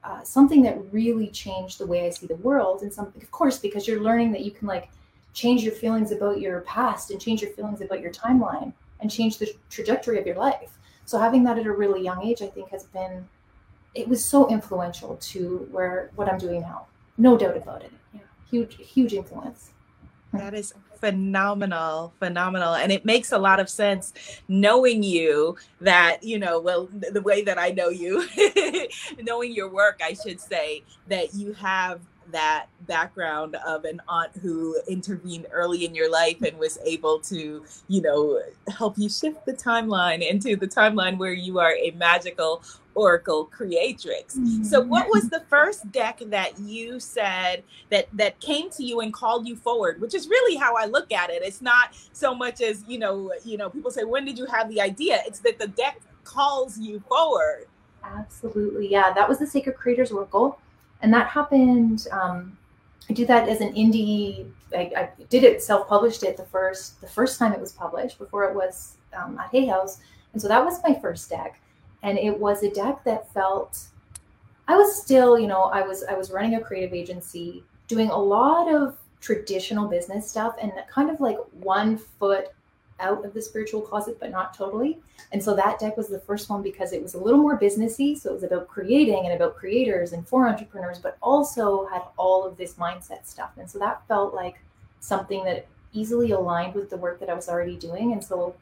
uh, 0.04 0.22
something 0.22 0.62
that 0.62 0.92
really 0.92 1.28
changed 1.28 1.78
the 1.78 1.86
way 1.86 2.06
I 2.06 2.10
see 2.10 2.26
the 2.26 2.36
world. 2.36 2.82
And 2.82 2.92
something, 2.92 3.22
of 3.22 3.30
course, 3.30 3.58
because 3.58 3.86
you're 3.86 4.02
learning 4.02 4.32
that 4.32 4.42
you 4.42 4.50
can 4.50 4.68
like 4.68 4.90
change 5.32 5.62
your 5.62 5.72
feelings 5.72 6.12
about 6.12 6.40
your 6.40 6.60
past 6.62 7.10
and 7.10 7.20
change 7.20 7.40
your 7.40 7.52
feelings 7.52 7.80
about 7.80 8.00
your 8.00 8.12
timeline 8.12 8.72
and 9.00 9.10
change 9.10 9.38
the 9.38 9.52
trajectory 9.70 10.18
of 10.18 10.26
your 10.26 10.36
life. 10.36 10.78
So 11.12 11.18
having 11.18 11.44
that 11.44 11.58
at 11.58 11.66
a 11.66 11.72
really 11.72 12.02
young 12.02 12.22
age, 12.22 12.40
I 12.40 12.46
think 12.46 12.70
has 12.70 12.84
been, 12.84 13.28
it 13.94 14.08
was 14.08 14.24
so 14.24 14.48
influential 14.48 15.18
to 15.20 15.68
where 15.70 16.10
what 16.14 16.26
I'm 16.26 16.38
doing 16.38 16.62
now. 16.62 16.86
No 17.18 17.36
doubt 17.36 17.54
about 17.54 17.82
it. 17.82 17.92
Yeah, 18.14 18.20
huge, 18.50 18.76
huge 18.78 19.12
influence. 19.12 19.72
That 20.32 20.54
is 20.54 20.72
phenomenal, 21.00 22.14
phenomenal. 22.18 22.76
And 22.76 22.90
it 22.90 23.04
makes 23.04 23.30
a 23.30 23.36
lot 23.36 23.60
of 23.60 23.68
sense 23.68 24.14
knowing 24.48 25.02
you 25.02 25.58
that, 25.82 26.22
you 26.22 26.38
know, 26.38 26.58
well, 26.58 26.88
the 26.90 27.20
way 27.20 27.42
that 27.42 27.58
I 27.58 27.72
know 27.72 27.90
you, 27.90 28.26
knowing 29.20 29.52
your 29.52 29.68
work, 29.68 30.00
I 30.02 30.14
should 30.14 30.40
say, 30.40 30.82
that 31.08 31.34
you 31.34 31.52
have 31.52 32.00
that 32.30 32.66
background 32.86 33.56
of 33.66 33.84
an 33.84 34.00
aunt 34.08 34.30
who 34.40 34.80
intervened 34.88 35.46
early 35.50 35.84
in 35.84 35.94
your 35.94 36.10
life 36.10 36.40
and 36.42 36.58
was 36.58 36.78
able 36.84 37.18
to, 37.20 37.64
you 37.88 38.02
know, 38.02 38.40
help 38.68 38.96
you 38.96 39.08
shift 39.08 39.44
the 39.46 39.52
timeline 39.52 40.26
into 40.26 40.56
the 40.56 40.66
timeline 40.66 41.18
where 41.18 41.32
you 41.32 41.58
are 41.58 41.74
a 41.74 41.90
magical 41.92 42.62
oracle 42.94 43.46
creatrix. 43.46 44.36
Mm-hmm. 44.36 44.64
So 44.64 44.80
what 44.80 45.08
was 45.08 45.30
the 45.30 45.40
first 45.48 45.90
deck 45.92 46.20
that 46.26 46.58
you 46.58 47.00
said 47.00 47.62
that 47.90 48.08
that 48.12 48.38
came 48.40 48.70
to 48.70 48.84
you 48.84 49.00
and 49.00 49.12
called 49.12 49.46
you 49.48 49.56
forward, 49.56 50.00
which 50.00 50.14
is 50.14 50.28
really 50.28 50.56
how 50.56 50.76
I 50.76 50.86
look 50.86 51.12
at 51.12 51.30
it. 51.30 51.42
It's 51.42 51.62
not 51.62 51.94
so 52.12 52.34
much 52.34 52.60
as, 52.60 52.84
you 52.86 52.98
know, 52.98 53.32
you 53.44 53.56
know, 53.56 53.70
people 53.70 53.90
say 53.90 54.04
when 54.04 54.24
did 54.24 54.38
you 54.38 54.46
have 54.46 54.68
the 54.68 54.80
idea? 54.80 55.20
It's 55.26 55.40
that 55.40 55.58
the 55.58 55.68
deck 55.68 56.00
calls 56.24 56.78
you 56.78 57.00
forward. 57.08 57.66
Absolutely. 58.04 58.90
Yeah, 58.90 59.12
that 59.12 59.28
was 59.28 59.38
the 59.38 59.46
Sacred 59.46 59.76
Creators 59.76 60.10
Oracle 60.10 60.58
and 61.02 61.12
that 61.12 61.28
happened. 61.28 62.06
Um, 62.10 62.56
I 63.10 63.12
did 63.12 63.28
that 63.28 63.48
as 63.48 63.60
an 63.60 63.74
indie. 63.74 64.48
I, 64.74 64.90
I 64.96 65.10
did 65.28 65.44
it 65.44 65.62
self-published 65.62 66.22
it 66.22 66.36
the 66.36 66.44
first 66.44 67.00
the 67.00 67.08
first 67.08 67.38
time 67.38 67.52
it 67.52 67.60
was 67.60 67.72
published 67.72 68.18
before 68.18 68.44
it 68.44 68.54
was 68.54 68.96
um, 69.16 69.38
at 69.38 69.50
Hay 69.50 69.66
House, 69.66 69.98
and 70.32 70.40
so 70.40 70.48
that 70.48 70.64
was 70.64 70.80
my 70.82 70.94
first 71.00 71.28
deck, 71.28 71.60
and 72.02 72.18
it 72.18 72.38
was 72.38 72.62
a 72.62 72.70
deck 72.70 73.04
that 73.04 73.32
felt. 73.32 73.84
I 74.68 74.76
was 74.76 75.02
still, 75.02 75.38
you 75.38 75.48
know, 75.48 75.64
I 75.64 75.82
was 75.82 76.04
I 76.04 76.14
was 76.14 76.30
running 76.30 76.54
a 76.54 76.60
creative 76.60 76.94
agency, 76.94 77.64
doing 77.88 78.10
a 78.10 78.16
lot 78.16 78.72
of 78.72 78.96
traditional 79.20 79.88
business 79.88 80.30
stuff, 80.30 80.54
and 80.62 80.72
kind 80.88 81.10
of 81.10 81.20
like 81.20 81.38
one 81.60 81.98
foot 81.98 82.52
out 83.02 83.24
of 83.24 83.34
the 83.34 83.42
spiritual 83.42 83.82
closet, 83.82 84.16
but 84.18 84.30
not 84.30 84.54
totally. 84.54 84.98
And 85.32 85.42
so 85.42 85.54
that 85.56 85.78
deck 85.78 85.96
was 85.96 86.08
the 86.08 86.20
first 86.20 86.48
one 86.48 86.62
because 86.62 86.92
it 86.92 87.02
was 87.02 87.14
a 87.14 87.18
little 87.18 87.40
more 87.40 87.58
businessy. 87.58 88.18
So 88.18 88.30
it 88.30 88.34
was 88.34 88.42
about 88.44 88.68
creating 88.68 89.26
and 89.26 89.34
about 89.34 89.56
creators 89.56 90.12
and 90.12 90.26
for 90.26 90.48
entrepreneurs, 90.48 90.98
but 90.98 91.18
also 91.20 91.86
had 91.86 92.02
all 92.16 92.46
of 92.46 92.56
this 92.56 92.74
mindset 92.74 93.26
stuff. 93.26 93.50
And 93.58 93.70
so 93.70 93.78
that 93.78 94.06
felt 94.08 94.34
like 94.34 94.62
something 95.00 95.44
that 95.44 95.66
easily 95.92 96.30
aligned 96.30 96.74
with 96.74 96.88
the 96.88 96.96
work 96.96 97.20
that 97.20 97.28
I 97.28 97.34
was 97.34 97.48
already 97.48 97.76
doing. 97.76 98.12
And 98.12 98.22
so 98.22 98.54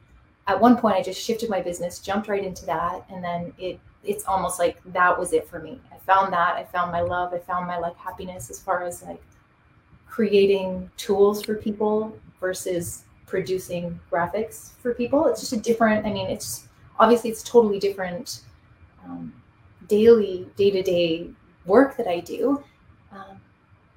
at 0.47 0.59
one 0.59 0.77
point 0.77 0.95
I 0.95 1.01
just 1.01 1.21
shifted 1.21 1.49
my 1.49 1.61
business, 1.61 1.99
jumped 1.99 2.27
right 2.27 2.43
into 2.43 2.65
that, 2.65 3.05
and 3.09 3.23
then 3.23 3.53
it 3.57 3.79
it's 4.03 4.25
almost 4.25 4.57
like 4.57 4.81
that 4.85 5.17
was 5.17 5.31
it 5.31 5.47
for 5.47 5.59
me. 5.59 5.79
I 5.91 5.97
found 5.99 6.33
that, 6.33 6.55
I 6.55 6.63
found 6.63 6.91
my 6.91 7.01
love, 7.01 7.33
I 7.33 7.37
found 7.37 7.67
my 7.67 7.77
like 7.77 7.95
happiness 7.97 8.49
as 8.49 8.59
far 8.59 8.83
as 8.83 9.03
like 9.03 9.21
creating 10.09 10.89
tools 10.97 11.43
for 11.43 11.55
people 11.55 12.17
versus 12.39 13.03
producing 13.31 13.97
graphics 14.11 14.71
for 14.81 14.93
people. 14.93 15.25
It's 15.27 15.39
just 15.39 15.53
a 15.53 15.57
different, 15.57 16.05
I 16.05 16.11
mean, 16.11 16.29
it's 16.29 16.67
obviously 16.99 17.31
it's 17.31 17.41
totally 17.41 17.79
different 17.79 18.41
um, 19.05 19.33
daily, 19.87 20.47
day 20.57 20.69
to 20.69 20.83
day 20.83 21.29
work 21.65 21.95
that 21.95 22.07
I 22.07 22.19
do. 22.19 22.61
Um, 23.11 23.39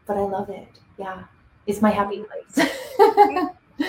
but 0.06 0.16
I 0.16 0.20
love 0.20 0.48
it. 0.48 0.68
Yeah. 0.96 1.24
It's 1.66 1.82
my 1.82 1.90
happy 1.90 2.22
place. 2.22 2.68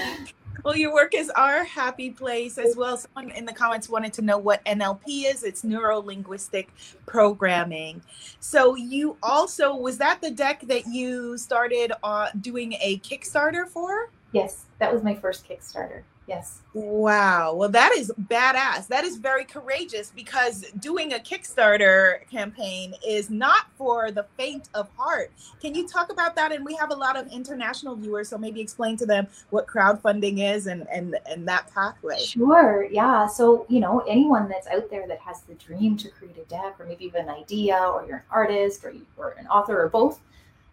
well, 0.64 0.76
your 0.76 0.94
work 0.94 1.14
is 1.14 1.30
our 1.30 1.64
happy 1.64 2.10
place 2.10 2.58
as 2.58 2.76
well. 2.76 2.98
Someone 2.98 3.30
in 3.36 3.46
the 3.46 3.54
comments 3.54 3.88
wanted 3.88 4.14
to 4.14 4.24
know 4.24 4.38
what 4.38 4.66
NLP 4.66 5.32
is. 5.32 5.44
It's 5.44 5.64
neuro 5.64 6.00
linguistic 6.00 6.70
programming. 7.06 8.02
So 8.40 8.76
you 8.76 9.18
also 9.22 9.76
was 9.76 9.98
that 10.00 10.22
the 10.22 10.32
deck 10.32 10.62
that 10.62 10.88
you 10.88 11.38
started 11.38 11.92
uh, 12.04 12.30
doing 12.42 12.74
a 12.82 12.98
Kickstarter 13.00 13.68
for? 13.68 14.10
Yes, 14.36 14.66
that 14.80 14.92
was 14.92 15.02
my 15.02 15.16
first 15.16 15.48
Kickstarter. 15.48 16.04
Yes. 16.28 16.62
Wow. 16.74 17.54
Well, 17.54 17.70
that 17.70 17.94
is 17.96 18.12
badass. 18.20 18.88
That 18.88 19.04
is 19.04 19.16
very 19.18 19.46
courageous 19.46 20.12
because 20.14 20.66
doing 20.80 21.14
a 21.14 21.20
Kickstarter 21.20 22.28
campaign 22.30 22.96
is 23.08 23.30
not 23.30 23.68
for 23.78 24.12
the 24.12 24.26
faint 24.36 24.68
of 24.74 24.90
heart. 24.98 25.32
Can 25.62 25.76
you 25.76 25.88
talk 25.88 26.12
about 26.12 26.36
that? 26.36 26.52
And 26.52 26.66
we 26.66 26.74
have 26.76 26.92
a 26.92 26.96
lot 26.96 27.16
of 27.16 27.32
international 27.32 27.96
viewers, 27.96 28.30
so 28.30 28.40
maybe 28.40 28.60
explain 28.60 28.98
to 28.98 29.06
them 29.06 29.28
what 29.52 29.68
crowdfunding 29.68 30.40
is 30.54 30.66
and 30.68 30.88
and 30.92 31.16
and 31.30 31.48
that 31.48 31.72
pathway. 31.74 32.18
Sure. 32.18 32.88
Yeah. 32.92 33.28
So 33.28 33.68
you 33.70 33.80
know, 33.80 34.00
anyone 34.08 34.50
that's 34.50 34.68
out 34.68 34.90
there 34.90 35.08
that 35.08 35.20
has 35.20 35.42
the 35.42 35.54
dream 35.54 35.96
to 35.98 36.10
create 36.10 36.38
a 36.38 36.46
deck, 36.46 36.76
or 36.80 36.88
maybe 36.88 37.06
even 37.06 37.30
an 37.30 37.30
idea, 37.30 37.78
or 37.78 38.04
you're 38.08 38.18
an 38.18 38.24
artist, 38.32 38.84
or 38.84 38.90
you, 38.92 39.06
or 39.16 39.36
an 39.40 39.48
author, 39.48 39.82
or 39.82 39.90
both. 39.90 40.20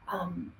Um, 0.08 0.52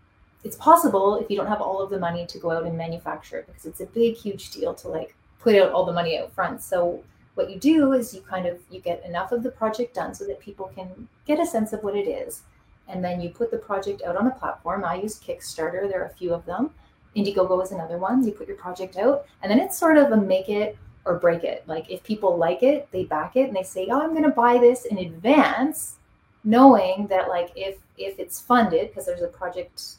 it's 0.45 0.57
possible 0.57 1.17
if 1.17 1.31
you 1.31 1.37
don't 1.37 1.47
have 1.47 1.61
all 1.61 1.81
of 1.81 1.91
the 1.91 1.99
money 1.99 2.27
to 2.27 2.39
go 2.39 2.51
out 2.51 2.65
and 2.65 2.77
manufacture 2.77 3.39
it 3.39 3.47
because 3.47 3.65
it's 3.65 3.81
a 3.81 3.87
big 3.87 4.17
huge 4.17 4.51
deal 4.51 4.75
to 4.75 4.89
like 4.89 5.15
put 5.39 5.55
out 5.55 5.73
all 5.73 5.85
the 5.85 5.93
money 5.93 6.19
out 6.19 6.33
front. 6.33 6.63
So 6.63 7.03
what 7.35 7.51
you 7.51 7.59
do 7.59 7.93
is 7.93 8.15
you 8.15 8.21
kind 8.23 8.47
of 8.47 8.59
you 8.71 8.81
get 8.81 9.05
enough 9.05 9.33
of 9.33 9.43
the 9.43 9.51
project 9.51 9.95
done 9.95 10.15
so 10.15 10.25
that 10.27 10.41
people 10.41 10.71
can 10.75 11.09
get 11.27 11.41
a 11.41 11.47
sense 11.47 11.73
of 11.73 11.83
what 11.83 11.97
it 11.97 12.09
is. 12.09 12.43
And 12.89 13.05
then 13.05 13.21
you 13.21 13.31
put 13.31 13.51
the 13.51 13.59
project 13.59 14.03
out 14.03 14.17
on 14.17 14.27
a 14.27 14.33
platform. 14.33 14.85
I 14.85 14.97
use 14.97 15.19
kickstarter. 15.19 15.89
There 15.89 16.03
are 16.03 16.07
a 16.07 16.15
few 16.15 16.35
of 16.35 16.45
them. 16.45 16.71
Indiegogo 17.17 17.63
is 17.63 17.73
another 17.73 17.99
one. 17.99 18.25
You 18.25 18.33
put 18.33 18.49
your 18.49 18.57
project 18.57 18.97
out 18.97 19.27
and 19.43 19.51
then 19.51 19.61
it's 19.61 19.79
sort 19.79 19.97
of 19.97 20.11
a 20.11 20.17
make 20.17 20.49
it 20.49 20.77
or 21.05 21.19
break 21.19 21.45
it. 21.45 21.63
Like 21.67 21.91
if 21.91 22.03
people 22.03 22.37
like 22.37 22.63
it 22.63 22.89
they 22.91 23.05
back 23.05 23.37
it 23.37 23.49
and 23.49 23.57
they 23.57 23.63
say 23.63 23.89
oh 23.91 24.01
i'm 24.01 24.11
going 24.11 24.23
to 24.23 24.31
buy 24.31 24.59
this 24.59 24.85
in 24.85 24.99
advance 24.99 25.97
knowing 26.45 27.07
that 27.09 27.29
like 27.29 27.53
if 27.55 27.79
if 27.99 28.19
it's 28.19 28.41
funded 28.41 28.89
because 28.89 29.07
there's 29.07 29.23
a 29.23 29.29
project 29.29 29.97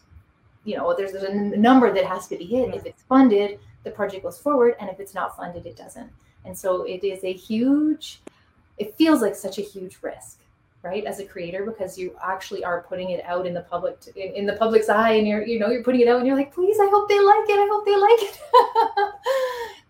you 0.63 0.77
know 0.77 0.93
there's, 0.95 1.11
there's 1.11 1.23
a 1.23 1.33
number 1.33 1.93
that 1.93 2.05
has 2.05 2.27
to 2.27 2.37
be 2.37 2.45
hit. 2.45 2.73
If 2.73 2.85
it's 2.85 3.03
funded 3.03 3.59
the 3.83 3.91
project 3.91 4.23
goes 4.23 4.39
forward 4.39 4.75
and 4.79 4.89
if 4.89 4.99
it's 4.99 5.13
not 5.13 5.35
funded 5.35 5.65
it 5.65 5.75
doesn't. 5.75 6.09
And 6.45 6.57
so 6.57 6.83
it 6.83 7.03
is 7.03 7.23
a 7.23 7.33
huge 7.33 8.21
it 8.77 8.95
feels 8.95 9.21
like 9.21 9.35
such 9.35 9.59
a 9.59 9.61
huge 9.61 9.97
risk 10.01 10.39
right 10.81 11.05
as 11.05 11.19
a 11.19 11.25
creator 11.25 11.65
because 11.65 11.97
you 11.97 12.15
actually 12.23 12.63
are 12.63 12.81
putting 12.83 13.11
it 13.11 13.23
out 13.25 13.45
in 13.45 13.53
the 13.53 13.61
public 13.61 13.99
to, 14.01 14.13
in, 14.19 14.35
in, 14.35 14.45
the 14.45 14.53
public's 14.53 14.89
eye 14.89 15.11
and 15.11 15.27
you're 15.27 15.45
you 15.45 15.57
know 15.57 15.69
you're 15.69 15.83
putting 15.83 16.01
it 16.01 16.07
out 16.07 16.17
and 16.17 16.27
you're 16.27 16.35
like 16.35 16.53
please 16.53 16.77
i 16.79 16.87
hope 16.89 17.07
they 17.07 17.19
like 17.19 17.47
it 17.47 17.59
i 17.59 17.67
hope 17.71 17.85
they 17.85 17.97
like 17.97 18.21
it. 18.21 18.39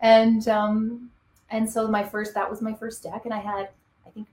And 0.01 0.48
um 0.50 1.10
and 1.50 1.70
so 1.70 1.88
my 1.88 2.03
first 2.03 2.34
that 2.34 2.50
was 2.50 2.62
my 2.62 2.74
first 2.74 3.03
deck 3.03 3.22
and 3.24 3.34
i 3.34 3.39
had 3.39 3.70
i 4.06 4.10
think 4.10 4.27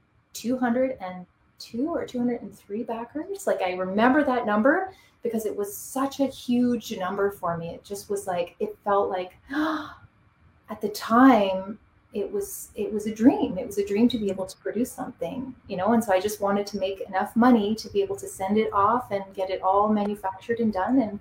202 1.61 1.89
or 1.89 2.07
203 2.07 2.83
backers 2.83 3.47
like 3.47 3.63
i 3.63 3.73
remember 3.73 4.25
that 4.25 4.47
number 4.47 4.93
because 5.23 5.47
it 5.47 5.57
was 5.57 5.75
such 5.77 6.21
a 6.21 6.27
huge 6.27 6.97
number 6.97 7.31
for 7.31 7.57
me. 7.57 7.71
It 7.71 7.85
just 7.85 8.09
was 8.09 8.27
like 8.27 8.57
it 8.59 8.77
felt 8.85 9.11
like 9.11 9.37
at 9.51 10.81
the 10.81 10.89
time 10.89 11.79
it 12.13 12.31
was 12.31 12.71
it 12.75 12.93
was 12.93 13.07
a 13.07 13.15
dream. 13.15 13.59
It 13.59 13.67
was 13.67 13.79
a 13.79 13.87
dream 13.87 14.09
to 14.09 14.19
be 14.19 14.31
able 14.31 14.47
to 14.47 14.57
produce 14.59 14.91
something, 14.91 15.55
you 15.69 15.77
know, 15.77 15.93
and 15.93 16.03
so 16.03 16.13
I 16.13 16.21
just 16.21 16.41
wanted 16.41 16.67
to 16.69 16.79
make 16.79 17.01
enough 17.03 17.37
money 17.37 17.75
to 17.77 17.89
be 17.91 18.03
able 18.03 18.17
to 18.17 18.27
send 18.27 18.57
it 18.57 18.73
off 18.73 19.11
and 19.11 19.23
get 19.35 19.51
it 19.51 19.63
all 19.63 19.89
manufactured 19.89 20.59
and 20.59 20.73
done 20.73 21.01
and 21.01 21.21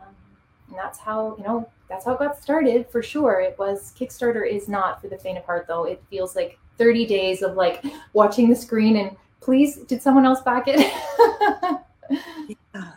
um, 0.00 0.14
and 0.68 0.76
that's 0.76 0.98
how, 0.98 1.34
you 1.36 1.44
know, 1.44 1.68
that's 1.88 2.04
how 2.04 2.12
it 2.12 2.18
got 2.18 2.40
started 2.40 2.88
for 2.90 3.02
sure. 3.02 3.40
It 3.40 3.58
was 3.58 3.92
Kickstarter 3.98 4.48
is 4.48 4.68
not 4.68 5.00
for 5.00 5.08
the 5.08 5.18
faint 5.18 5.38
of 5.38 5.44
heart 5.44 5.66
though. 5.66 5.84
It 5.84 6.02
feels 6.10 6.36
like 6.36 6.58
30 6.78 7.06
days 7.06 7.42
of 7.42 7.56
like 7.56 7.84
watching 8.12 8.48
the 8.48 8.56
screen 8.56 8.96
and 8.96 9.16
please 9.40 9.76
did 9.76 10.02
someone 10.02 10.26
else 10.26 10.40
back 10.42 10.64
it? 10.66 10.80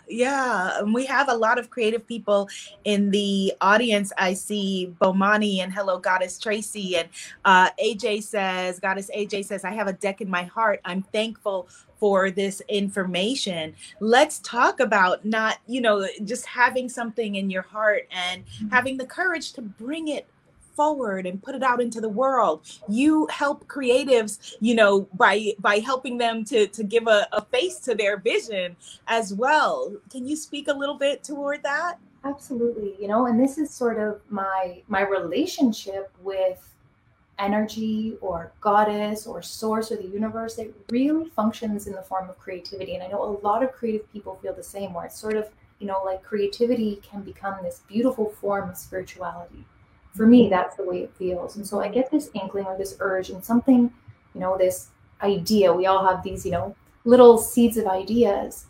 Yeah, 0.08 0.80
and 0.80 0.94
we 0.94 1.08
have 1.08 1.28
a 1.30 1.34
lot 1.34 1.58
of 1.58 1.72
creative 1.72 2.06
people 2.06 2.48
in 2.84 3.10
the 3.10 3.54
audience. 3.62 4.12
I 4.18 4.36
see 4.36 4.94
Bomani 5.02 5.58
and 5.58 5.74
Hello 5.74 5.98
Goddess 5.98 6.38
Tracy 6.38 6.98
and 6.98 7.10
uh, 7.46 7.72
AJ 7.84 8.24
says, 8.24 8.80
Goddess 8.80 9.10
AJ 9.16 9.46
says, 9.46 9.66
I 9.66 9.72
have 9.72 9.88
a 9.88 9.94
deck 9.94 10.22
in 10.22 10.30
my 10.30 10.44
heart. 10.44 10.82
I'm 10.86 11.02
thankful 11.02 11.68
for 11.98 12.30
this 12.30 12.62
information. 12.68 13.74
Let's 14.02 14.38
talk 14.40 14.80
about 14.80 15.26
not, 15.26 15.58
you 15.66 15.82
know, 15.82 16.08
just 16.26 16.46
having 16.46 16.90
something 16.90 17.36
in 17.36 17.50
your 17.50 17.64
heart 17.64 18.08
and 18.12 18.46
mm-hmm. 18.46 18.68
having 18.68 18.98
the 18.98 19.06
courage 19.06 19.54
to 19.54 19.64
bring 19.64 20.10
it 20.10 20.28
forward 20.76 21.26
and 21.26 21.42
put 21.42 21.56
it 21.56 21.64
out 21.64 21.82
into 21.82 22.02
the 22.02 22.10
world. 22.10 22.62
You 22.88 23.28
help 23.32 23.68
creatives 23.68 24.56
you 24.60 24.76
know 24.76 25.08
by 25.14 25.54
by 25.60 25.78
helping 25.78 26.18
them 26.18 26.44
to 26.46 26.68
to 26.68 26.84
give 26.84 27.08
a, 27.08 27.28
a 27.32 27.44
face 27.46 27.80
to 27.80 27.96
their 27.96 28.18
vision 28.18 28.76
as 29.08 29.34
well. 29.34 29.96
Can 30.10 30.28
you 30.28 30.36
speak 30.36 30.68
a 30.68 30.74
little 30.74 30.98
bit 30.98 31.24
toward 31.24 31.64
that? 31.64 31.98
Absolutely 32.24 32.96
you 33.00 33.08
know 33.08 33.26
and 33.26 33.40
this 33.40 33.58
is 33.58 33.70
sort 33.70 34.00
of 34.00 34.22
my 34.30 34.82
my 34.88 35.02
relationship 35.02 36.12
with 36.22 36.70
energy 37.40 38.16
or 38.22 38.52
goddess 38.62 39.26
or 39.26 39.42
source 39.42 39.92
or 39.92 39.98
the 39.98 40.08
universe. 40.08 40.58
It 40.60 40.74
really 40.92 41.30
functions 41.30 41.88
in 41.88 41.94
the 41.94 42.02
form 42.04 42.30
of 42.30 42.38
creativity 42.38 42.94
and 42.96 43.04
i 43.04 43.08
know 43.08 43.24
a 43.24 43.46
lot 43.46 43.64
of 43.64 43.72
creative 43.72 44.12
people 44.14 44.38
feel 44.42 44.54
the 44.54 44.64
same 44.64 44.94
where 44.94 45.06
it's 45.06 45.20
sort 45.20 45.36
of 45.36 45.50
you 45.80 45.88
know 45.88 46.02
like 46.06 46.24
creativity 46.24 47.02
can 47.04 47.22
become 47.22 47.56
this 47.62 47.82
beautiful 47.88 48.30
form 48.30 48.70
of 48.70 48.78
spirituality 48.78 49.66
for 50.14 50.26
me 50.26 50.50
that's 50.50 50.78
the 50.78 50.84
way 50.84 51.00
it 51.00 51.14
feels. 51.18 51.56
And 51.56 51.66
so 51.66 51.80
i 51.80 51.88
get 51.88 52.12
this 52.12 52.30
inkling 52.34 52.66
or 52.66 52.78
this 52.78 52.98
urge 53.00 53.30
and 53.30 53.44
something 53.44 53.92
you 54.34 54.42
know 54.42 54.58
this 54.58 54.90
idea. 55.22 55.72
We 55.72 55.86
all 55.86 56.06
have 56.06 56.24
these 56.24 56.46
you 56.46 56.52
know 56.52 56.76
little 57.06 57.38
seeds 57.38 57.78
of 57.78 57.88
ideas. 57.88 58.66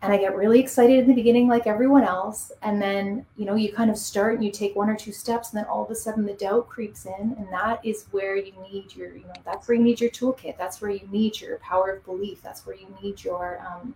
And 0.00 0.12
i 0.12 0.16
get 0.16 0.36
really 0.36 0.60
excited 0.60 1.00
in 1.00 1.08
the 1.08 1.14
beginning 1.14 1.48
like 1.48 1.66
everyone 1.66 2.04
else. 2.04 2.52
And 2.62 2.80
then 2.80 3.26
you 3.36 3.46
know 3.46 3.54
you 3.54 3.72
kind 3.72 3.90
of 3.90 3.96
start 3.96 4.34
and 4.34 4.44
you 4.44 4.50
take 4.50 4.76
one 4.76 4.90
or 4.90 4.96
two 4.96 5.12
steps 5.12 5.50
and 5.50 5.58
then 5.58 5.66
all 5.66 5.84
of 5.84 5.90
a 5.90 5.94
sudden 5.94 6.26
the 6.26 6.34
doubt 6.34 6.68
creeps 6.68 7.06
in. 7.06 7.34
And 7.38 7.48
that 7.52 7.84
is 7.84 8.06
where 8.10 8.36
you 8.36 8.52
need 8.70 8.94
your 8.94 9.16
you 9.16 9.24
know 9.24 9.40
that's 9.44 9.68
where 9.68 9.76
you 9.76 9.84
need 9.84 10.00
your 10.00 10.10
toolkit. 10.10 10.56
That's 10.58 10.80
where 10.80 10.90
you 10.90 11.08
need 11.10 11.40
your 11.40 11.58
power 11.58 11.90
of 11.90 12.04
belief. 12.04 12.42
That's 12.42 12.66
where 12.66 12.76
you 12.76 12.88
need 13.02 13.22
your 13.22 13.60
um, 13.66 13.94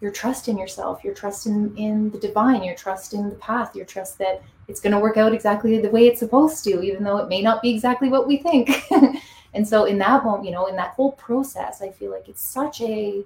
your 0.00 0.10
trust 0.12 0.48
in 0.48 0.56
yourself, 0.56 1.02
your 1.02 1.14
trust 1.14 1.46
in, 1.46 1.76
in 1.76 2.10
the 2.10 2.18
divine, 2.18 2.62
your 2.62 2.76
trust 2.76 3.14
in 3.14 3.28
the 3.28 3.34
path, 3.36 3.74
your 3.74 3.84
trust 3.84 4.18
that 4.18 4.42
it's 4.68 4.80
going 4.80 4.92
to 4.92 4.98
work 4.98 5.16
out 5.16 5.32
exactly 5.32 5.78
the 5.78 5.90
way 5.90 6.06
it's 6.06 6.20
supposed 6.20 6.62
to, 6.64 6.82
even 6.82 7.02
though 7.02 7.16
it 7.18 7.28
may 7.28 7.42
not 7.42 7.62
be 7.62 7.70
exactly 7.70 8.08
what 8.08 8.28
we 8.28 8.36
think. 8.36 8.84
and 9.54 9.66
so 9.66 9.86
in 9.86 9.98
that 9.98 10.24
moment, 10.24 10.44
you 10.44 10.52
know, 10.52 10.66
in 10.66 10.76
that 10.76 10.90
whole 10.90 11.12
process, 11.12 11.82
I 11.82 11.90
feel 11.90 12.12
like 12.12 12.28
it's 12.28 12.42
such 12.42 12.80
a 12.80 13.24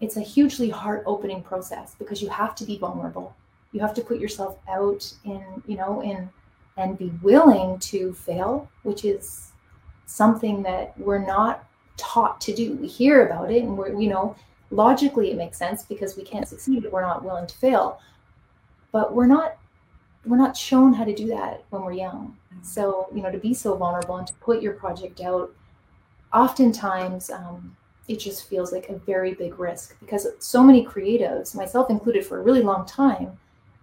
it's 0.00 0.16
a 0.16 0.20
hugely 0.20 0.70
heart 0.70 1.02
opening 1.06 1.42
process 1.42 1.96
because 1.98 2.22
you 2.22 2.28
have 2.28 2.54
to 2.56 2.64
be 2.64 2.78
vulnerable. 2.78 3.34
You 3.72 3.80
have 3.80 3.94
to 3.94 4.00
put 4.00 4.20
yourself 4.20 4.58
out 4.68 5.12
in, 5.24 5.44
you 5.66 5.76
know, 5.76 6.02
in 6.02 6.30
and 6.76 6.96
be 6.96 7.12
willing 7.20 7.78
to 7.80 8.12
fail, 8.12 8.70
which 8.84 9.04
is 9.04 9.52
something 10.06 10.62
that 10.62 10.96
we're 10.98 11.24
not 11.24 11.64
taught 11.96 12.40
to 12.42 12.54
do. 12.54 12.74
We 12.74 12.86
hear 12.86 13.26
about 13.26 13.50
it 13.50 13.64
and 13.64 13.76
we're, 13.76 14.00
you 14.00 14.08
know, 14.08 14.36
logically 14.70 15.30
it 15.30 15.36
makes 15.36 15.58
sense 15.58 15.84
because 15.84 16.16
we 16.16 16.24
can't 16.24 16.48
succeed 16.48 16.84
if 16.84 16.92
we're 16.92 17.02
not 17.02 17.24
willing 17.24 17.46
to 17.46 17.54
fail. 17.56 18.00
But 18.92 19.14
we're 19.14 19.26
not 19.26 19.58
we're 20.24 20.36
not 20.36 20.56
shown 20.56 20.92
how 20.92 21.04
to 21.04 21.14
do 21.14 21.26
that 21.28 21.64
when 21.70 21.82
we're 21.82 21.92
young. 21.92 22.36
Mm-hmm. 22.52 22.64
so 22.64 23.08
you 23.14 23.22
know 23.22 23.30
to 23.30 23.38
be 23.38 23.54
so 23.54 23.76
vulnerable 23.76 24.16
and 24.16 24.26
to 24.26 24.34
put 24.34 24.62
your 24.62 24.74
project 24.74 25.20
out 25.20 25.54
oftentimes 26.32 27.30
um, 27.30 27.76
it 28.08 28.18
just 28.18 28.48
feels 28.48 28.72
like 28.72 28.88
a 28.88 28.96
very 28.98 29.34
big 29.34 29.58
risk 29.58 29.98
because 30.00 30.26
so 30.38 30.62
many 30.62 30.84
creatives 30.84 31.54
myself 31.54 31.90
included 31.90 32.24
for 32.24 32.38
a 32.38 32.42
really 32.42 32.62
long 32.62 32.86
time 32.86 33.38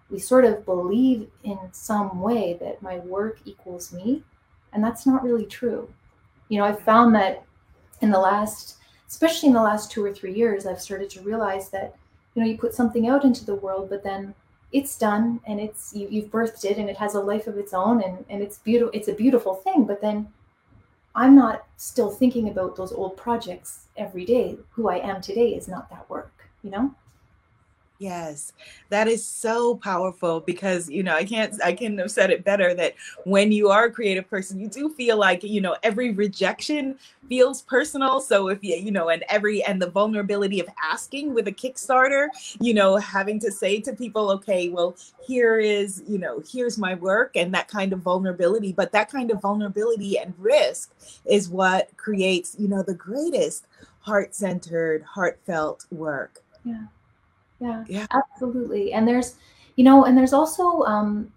we 0.10 0.20
sort 0.20 0.46
of 0.46 0.66
believe 0.66 1.28
in 1.44 1.58
some 1.72 2.22
way 2.22 2.58
that 2.60 2.82
my 2.82 3.00
work 3.00 3.40
equals 3.46 3.94
me 3.94 4.24
and 4.74 4.84
that's 4.84 5.06
not 5.06 5.24
really 5.24 5.46
true. 5.46 5.88
You 6.50 6.60
know 6.60 6.66
i've 6.66 6.82
found 6.82 7.16
that 7.16 7.44
in 8.02 8.12
the 8.12 8.20
last 8.20 8.78
especially 9.16 9.48
in 9.48 9.54
the 9.54 9.62
last 9.62 9.90
two 9.90 10.04
or 10.04 10.14
three 10.14 10.34
years, 10.34 10.66
I've 10.66 10.82
started 10.82 11.10
to 11.12 11.22
realize 11.22 11.70
that, 11.70 11.96
you 12.34 12.42
know, 12.42 12.50
you 12.50 12.58
put 12.58 12.74
something 12.74 13.08
out 13.08 13.24
into 13.24 13.46
the 13.46 13.56
world, 13.56 13.90
but 13.90 14.04
then 14.04 14.36
it's 14.74 14.98
done 14.98 15.40
and 15.48 15.58
it's 15.58 15.94
you, 15.96 16.06
you've 16.12 16.30
birthed 16.30 16.66
it 16.66 16.78
and 16.78 16.90
it 16.90 16.98
has 16.98 17.16
a 17.16 17.20
life 17.22 17.48
of 17.48 17.58
its 17.58 17.74
own 17.74 18.04
and, 18.04 18.26
and 18.30 18.44
it's 18.44 18.58
beautiful 18.58 18.92
it's 18.94 19.08
a 19.08 19.14
beautiful 19.14 19.54
thing 19.54 19.86
but 19.86 20.02
then 20.02 20.28
i'm 21.14 21.34
not 21.34 21.66
still 21.78 22.10
thinking 22.10 22.50
about 22.50 22.76
those 22.76 22.92
old 22.92 23.16
projects 23.16 23.86
every 23.96 24.26
day. 24.26 24.58
Who 24.72 24.90
i 24.90 24.98
am 24.98 25.22
today 25.22 25.50
is 25.56 25.70
not 25.70 25.90
that 25.92 26.10
work 26.10 26.34
you 26.62 26.72
know 26.72 26.94
Yes, 27.98 28.52
that 28.90 29.08
is 29.08 29.26
so 29.26 29.76
powerful 29.76 30.42
because 30.42 30.90
you 30.90 31.02
know 31.02 31.16
I 31.16 31.24
can't 31.24 31.54
I 31.64 31.72
couldn't 31.72 31.98
have 32.00 32.12
said 32.12 32.30
it 32.30 32.44
better 32.44 32.74
that 32.74 32.94
when 33.24 33.54
you 33.54 33.70
are 33.70 33.86
a 33.86 33.92
creative 33.92 34.30
person 34.30 34.60
you 34.60 34.68
do 34.68 34.90
feel 34.90 35.18
like 35.18 35.44
you 35.44 35.62
know 35.62 35.78
every 35.82 36.12
rejection 36.12 37.00
feels 37.30 37.62
personal 37.62 38.20
so 38.20 38.50
if 38.50 38.62
you 38.62 38.76
you 38.76 38.92
know 38.92 39.08
and 39.10 39.24
every 39.30 39.64
and 39.64 39.82
the 39.82 39.90
vulnerability 39.90 40.60
of 40.60 40.68
asking 40.84 41.34
with 41.34 41.48
a 41.48 41.54
Kickstarter 41.54 42.28
you 42.60 42.74
know 42.74 42.98
having 42.98 43.40
to 43.40 43.50
say 43.50 43.80
to 43.80 43.94
people 43.94 44.30
okay 44.30 44.68
well 44.68 44.98
here 45.26 45.58
is 45.58 46.04
you 46.06 46.18
know 46.18 46.44
here's 46.52 46.78
my 46.78 46.96
work 46.96 47.32
and 47.38 47.54
that 47.54 47.70
kind 47.70 47.94
of 47.94 48.00
vulnerability 48.02 48.74
but 48.74 48.92
that 48.92 49.10
kind 49.10 49.32
of 49.32 49.42
vulnerability 49.42 50.20
and 50.20 50.34
risk 50.38 50.94
is 51.26 51.48
what 51.48 51.96
creates 51.96 52.58
you 52.60 52.68
know 52.68 52.84
the 52.84 52.94
greatest 52.94 53.68
heart-centered 54.00 55.02
heartfelt 55.02 55.86
work. 55.92 56.44
Yeah 56.66 56.88
yeah, 57.60 57.84
yeah. 57.88 58.08
absolutely. 58.12 58.94
And 58.94 59.08
there's 59.08 59.36
you 59.76 59.84
know 59.84 60.06
and 60.06 60.18
there's 60.18 60.34
also 60.34 60.84
um 60.84 61.32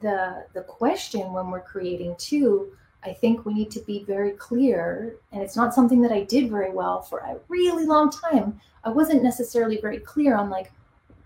the 0.00 0.44
the 0.54 0.62
question 0.62 1.32
when 1.32 1.50
we're 1.50 1.60
creating 1.60 2.14
too 2.18 2.70
i 3.04 3.12
think 3.12 3.44
we 3.44 3.54
need 3.54 3.70
to 3.70 3.80
be 3.80 4.04
very 4.04 4.32
clear 4.32 5.16
and 5.32 5.42
it's 5.42 5.56
not 5.56 5.72
something 5.74 6.02
that 6.02 6.12
i 6.12 6.22
did 6.24 6.50
very 6.50 6.70
well 6.70 7.00
for 7.00 7.20
a 7.20 7.36
really 7.48 7.86
long 7.86 8.10
time. 8.10 8.60
I 8.84 8.90
wasn't 8.90 9.22
necessarily 9.22 9.78
very 9.80 9.98
clear 9.98 10.36
on 10.36 10.50
like 10.50 10.72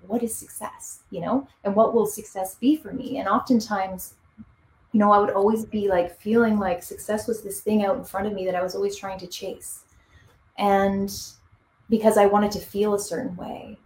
what 0.06 0.22
is 0.22 0.34
success 0.34 1.00
you 1.10 1.20
know 1.20 1.46
and 1.64 1.74
what 1.74 1.94
will 1.94 2.06
success 2.06 2.56
be 2.56 2.76
for 2.76 2.92
me? 2.92 3.18
And 3.18 3.28
oftentimes 3.28 4.14
you 4.92 5.00
know 5.00 5.10
i 5.10 5.18
would 5.18 5.30
always 5.30 5.64
be 5.64 5.88
like 5.88 6.20
feeling 6.20 6.58
like 6.58 6.82
success 6.82 7.26
was 7.26 7.42
this 7.42 7.60
thing 7.60 7.84
out 7.84 7.96
in 7.96 8.04
front 8.04 8.26
of 8.26 8.32
me 8.34 8.44
that 8.44 8.54
i 8.54 8.62
was 8.62 8.74
always 8.74 8.96
trying 8.96 9.18
to 9.18 9.26
chase. 9.26 9.84
And 10.58 11.10
because 11.92 12.16
i 12.16 12.26
wanted 12.34 12.50
to 12.50 12.58
feel 12.72 12.94
a 12.94 13.06
certain 13.10 13.36
way 13.36 13.78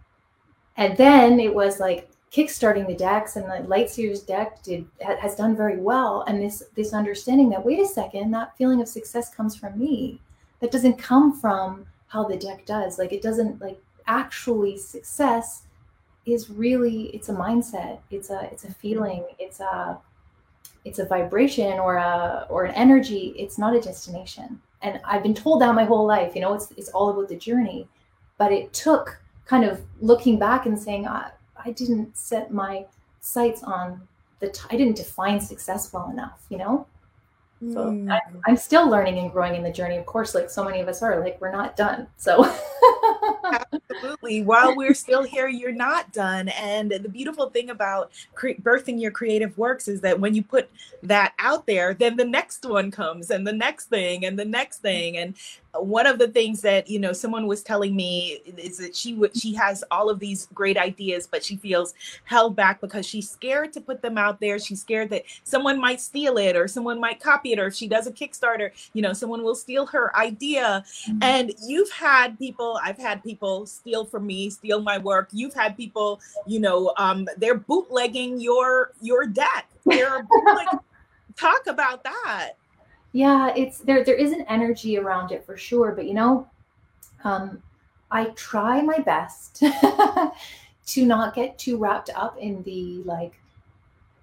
and 0.77 0.95
then 0.95 1.39
it 1.39 1.53
was 1.53 1.79
like 1.79 2.09
kickstarting 2.31 2.87
the 2.87 2.93
decks 2.93 3.35
and 3.35 3.45
the 3.45 3.67
Lightseers 3.67 4.25
deck 4.25 4.61
did 4.61 4.85
has 5.01 5.35
done 5.35 5.55
very 5.55 5.77
well. 5.77 6.23
And 6.27 6.41
this 6.41 6.63
this 6.75 6.93
understanding 6.93 7.49
that 7.49 7.65
wait 7.65 7.79
a 7.79 7.87
second, 7.87 8.31
that 8.31 8.55
feeling 8.57 8.81
of 8.81 8.87
success 8.87 9.33
comes 9.33 9.55
from 9.55 9.77
me. 9.77 10.21
That 10.59 10.71
doesn't 10.71 10.97
come 10.97 11.39
from 11.39 11.85
how 12.07 12.25
the 12.25 12.37
deck 12.37 12.65
does. 12.65 12.99
Like 12.99 13.13
it 13.13 13.21
doesn't 13.21 13.61
like 13.61 13.81
actually 14.07 14.77
success 14.77 15.63
is 16.25 16.49
really 16.49 17.05
it's 17.07 17.29
a 17.29 17.33
mindset. 17.33 17.99
It's 18.11 18.29
a 18.29 18.49
it's 18.51 18.65
a 18.65 18.73
feeling. 18.73 19.25
It's 19.39 19.59
a 19.59 19.97
it's 20.85 20.99
a 20.99 21.05
vibration 21.05 21.79
or 21.79 21.95
a 21.95 22.45
or 22.49 22.65
an 22.65 22.75
energy. 22.75 23.33
It's 23.37 23.57
not 23.57 23.75
a 23.75 23.81
destination. 23.81 24.61
And 24.81 24.99
I've 25.05 25.23
been 25.23 25.33
told 25.33 25.61
that 25.61 25.73
my 25.73 25.85
whole 25.85 26.05
life. 26.05 26.35
You 26.35 26.41
know, 26.41 26.53
it's 26.53 26.71
it's 26.77 26.89
all 26.89 27.09
about 27.09 27.29
the 27.29 27.37
journey. 27.37 27.87
But 28.37 28.51
it 28.51 28.73
took 28.73 29.19
kind 29.45 29.65
of 29.65 29.81
looking 30.01 30.37
back 30.37 30.65
and 30.65 30.77
saying, 30.77 31.07
I, 31.07 31.31
I 31.63 31.71
didn't 31.71 32.15
set 32.15 32.51
my 32.51 32.85
sights 33.19 33.63
on 33.63 34.07
the, 34.39 34.49
t- 34.49 34.67
I 34.69 34.77
didn't 34.77 34.97
define 34.97 35.39
success 35.39 35.91
well 35.91 36.09
enough, 36.11 36.45
you 36.49 36.57
know? 36.57 36.85
So 37.59 37.85
mm. 37.85 38.11
I, 38.11 38.21
I'm 38.45 38.55
still 38.55 38.87
learning 38.87 39.17
and 39.17 39.31
growing 39.31 39.55
in 39.55 39.63
the 39.63 39.71
journey. 39.71 39.97
Of 39.97 40.05
course, 40.05 40.35
like 40.35 40.47
so 40.51 40.63
many 40.63 40.79
of 40.79 40.87
us 40.87 41.01
are, 41.01 41.19
like 41.19 41.41
we're 41.41 41.51
not 41.51 41.75
done. 41.75 42.05
So 42.17 42.45
absolutely. 43.89 44.43
While 44.43 44.75
we're 44.75 44.93
still 44.93 45.23
here, 45.23 45.47
you're 45.47 45.71
not 45.71 46.13
done. 46.13 46.49
And 46.49 46.91
the 46.91 47.09
beautiful 47.09 47.49
thing 47.49 47.71
about 47.71 48.11
cre- 48.35 48.61
birthing 48.61 49.01
your 49.01 49.09
creative 49.09 49.57
works 49.57 49.87
is 49.87 50.01
that 50.01 50.19
when 50.19 50.35
you 50.35 50.43
put 50.43 50.69
that 51.01 51.33
out 51.39 51.65
there, 51.65 51.95
then 51.95 52.15
the 52.15 52.25
next 52.25 52.63
one 52.63 52.91
comes, 52.91 53.31
and 53.31 53.47
the 53.47 53.53
next 53.53 53.85
thing, 53.85 54.23
and 54.25 54.37
the 54.37 54.45
next 54.45 54.83
thing, 54.83 55.17
and 55.17 55.33
one 55.81 56.05
of 56.05 56.19
the 56.19 56.27
things 56.27 56.61
that 56.61 56.89
you 56.89 56.99
know 56.99 57.13
someone 57.13 57.47
was 57.47 57.63
telling 57.63 57.95
me 57.95 58.39
is 58.57 58.77
that 58.77 58.95
she 58.95 59.13
would 59.13 59.35
she 59.35 59.53
has 59.53 59.83
all 59.91 60.09
of 60.09 60.19
these 60.19 60.47
great 60.53 60.77
ideas 60.77 61.27
but 61.27 61.43
she 61.43 61.55
feels 61.57 61.93
held 62.23 62.55
back 62.55 62.81
because 62.81 63.05
she's 63.05 63.29
scared 63.29 63.73
to 63.73 63.81
put 63.81 64.01
them 64.01 64.17
out 64.17 64.39
there. 64.39 64.59
She's 64.59 64.81
scared 64.81 65.09
that 65.09 65.23
someone 65.43 65.79
might 65.79 66.01
steal 66.01 66.37
it 66.37 66.55
or 66.55 66.67
someone 66.67 66.99
might 66.99 67.19
copy 67.19 67.53
it 67.53 67.59
or 67.59 67.67
if 67.67 67.75
she 67.75 67.87
does 67.87 68.07
a 68.07 68.11
kickstarter 68.11 68.71
you 68.93 69.01
know 69.01 69.13
someone 69.13 69.43
will 69.43 69.55
steal 69.55 69.85
her 69.87 70.15
idea. 70.15 70.83
Mm-hmm. 71.07 71.19
and 71.21 71.53
you've 71.65 71.91
had 71.91 72.37
people 72.39 72.79
i've 72.83 72.97
had 72.97 73.23
people 73.23 73.65
steal 73.65 74.05
from 74.05 74.25
me 74.25 74.49
steal 74.49 74.81
my 74.81 74.97
work. 74.97 75.29
You've 75.31 75.53
had 75.53 75.75
people 75.77 76.19
you 76.45 76.59
know 76.59 76.93
um 76.97 77.27
they're 77.37 77.55
bootlegging 77.55 78.39
your 78.39 78.91
your 79.01 79.25
deck. 79.25 79.67
They're 79.85 80.23
bootleg- 80.23 80.79
talk 81.37 81.67
about 81.67 82.03
that 82.03 82.53
yeah 83.17 83.51
it's 83.55 83.79
there 83.79 84.03
there 84.03 84.15
is 84.15 84.31
an 84.31 84.45
energy 84.47 84.95
around 84.99 85.31
it 85.31 85.43
for 85.43 85.57
sure 85.57 85.91
but 85.91 86.05
you 86.05 86.13
know 86.13 86.47
um 87.23 87.63
i 88.11 88.25
try 88.35 88.79
my 88.79 88.99
best 88.99 89.63
to 90.85 91.03
not 91.03 91.33
get 91.33 91.57
too 91.57 91.77
wrapped 91.77 92.11
up 92.15 92.37
in 92.37 92.61
the 92.61 93.01
like 93.05 93.33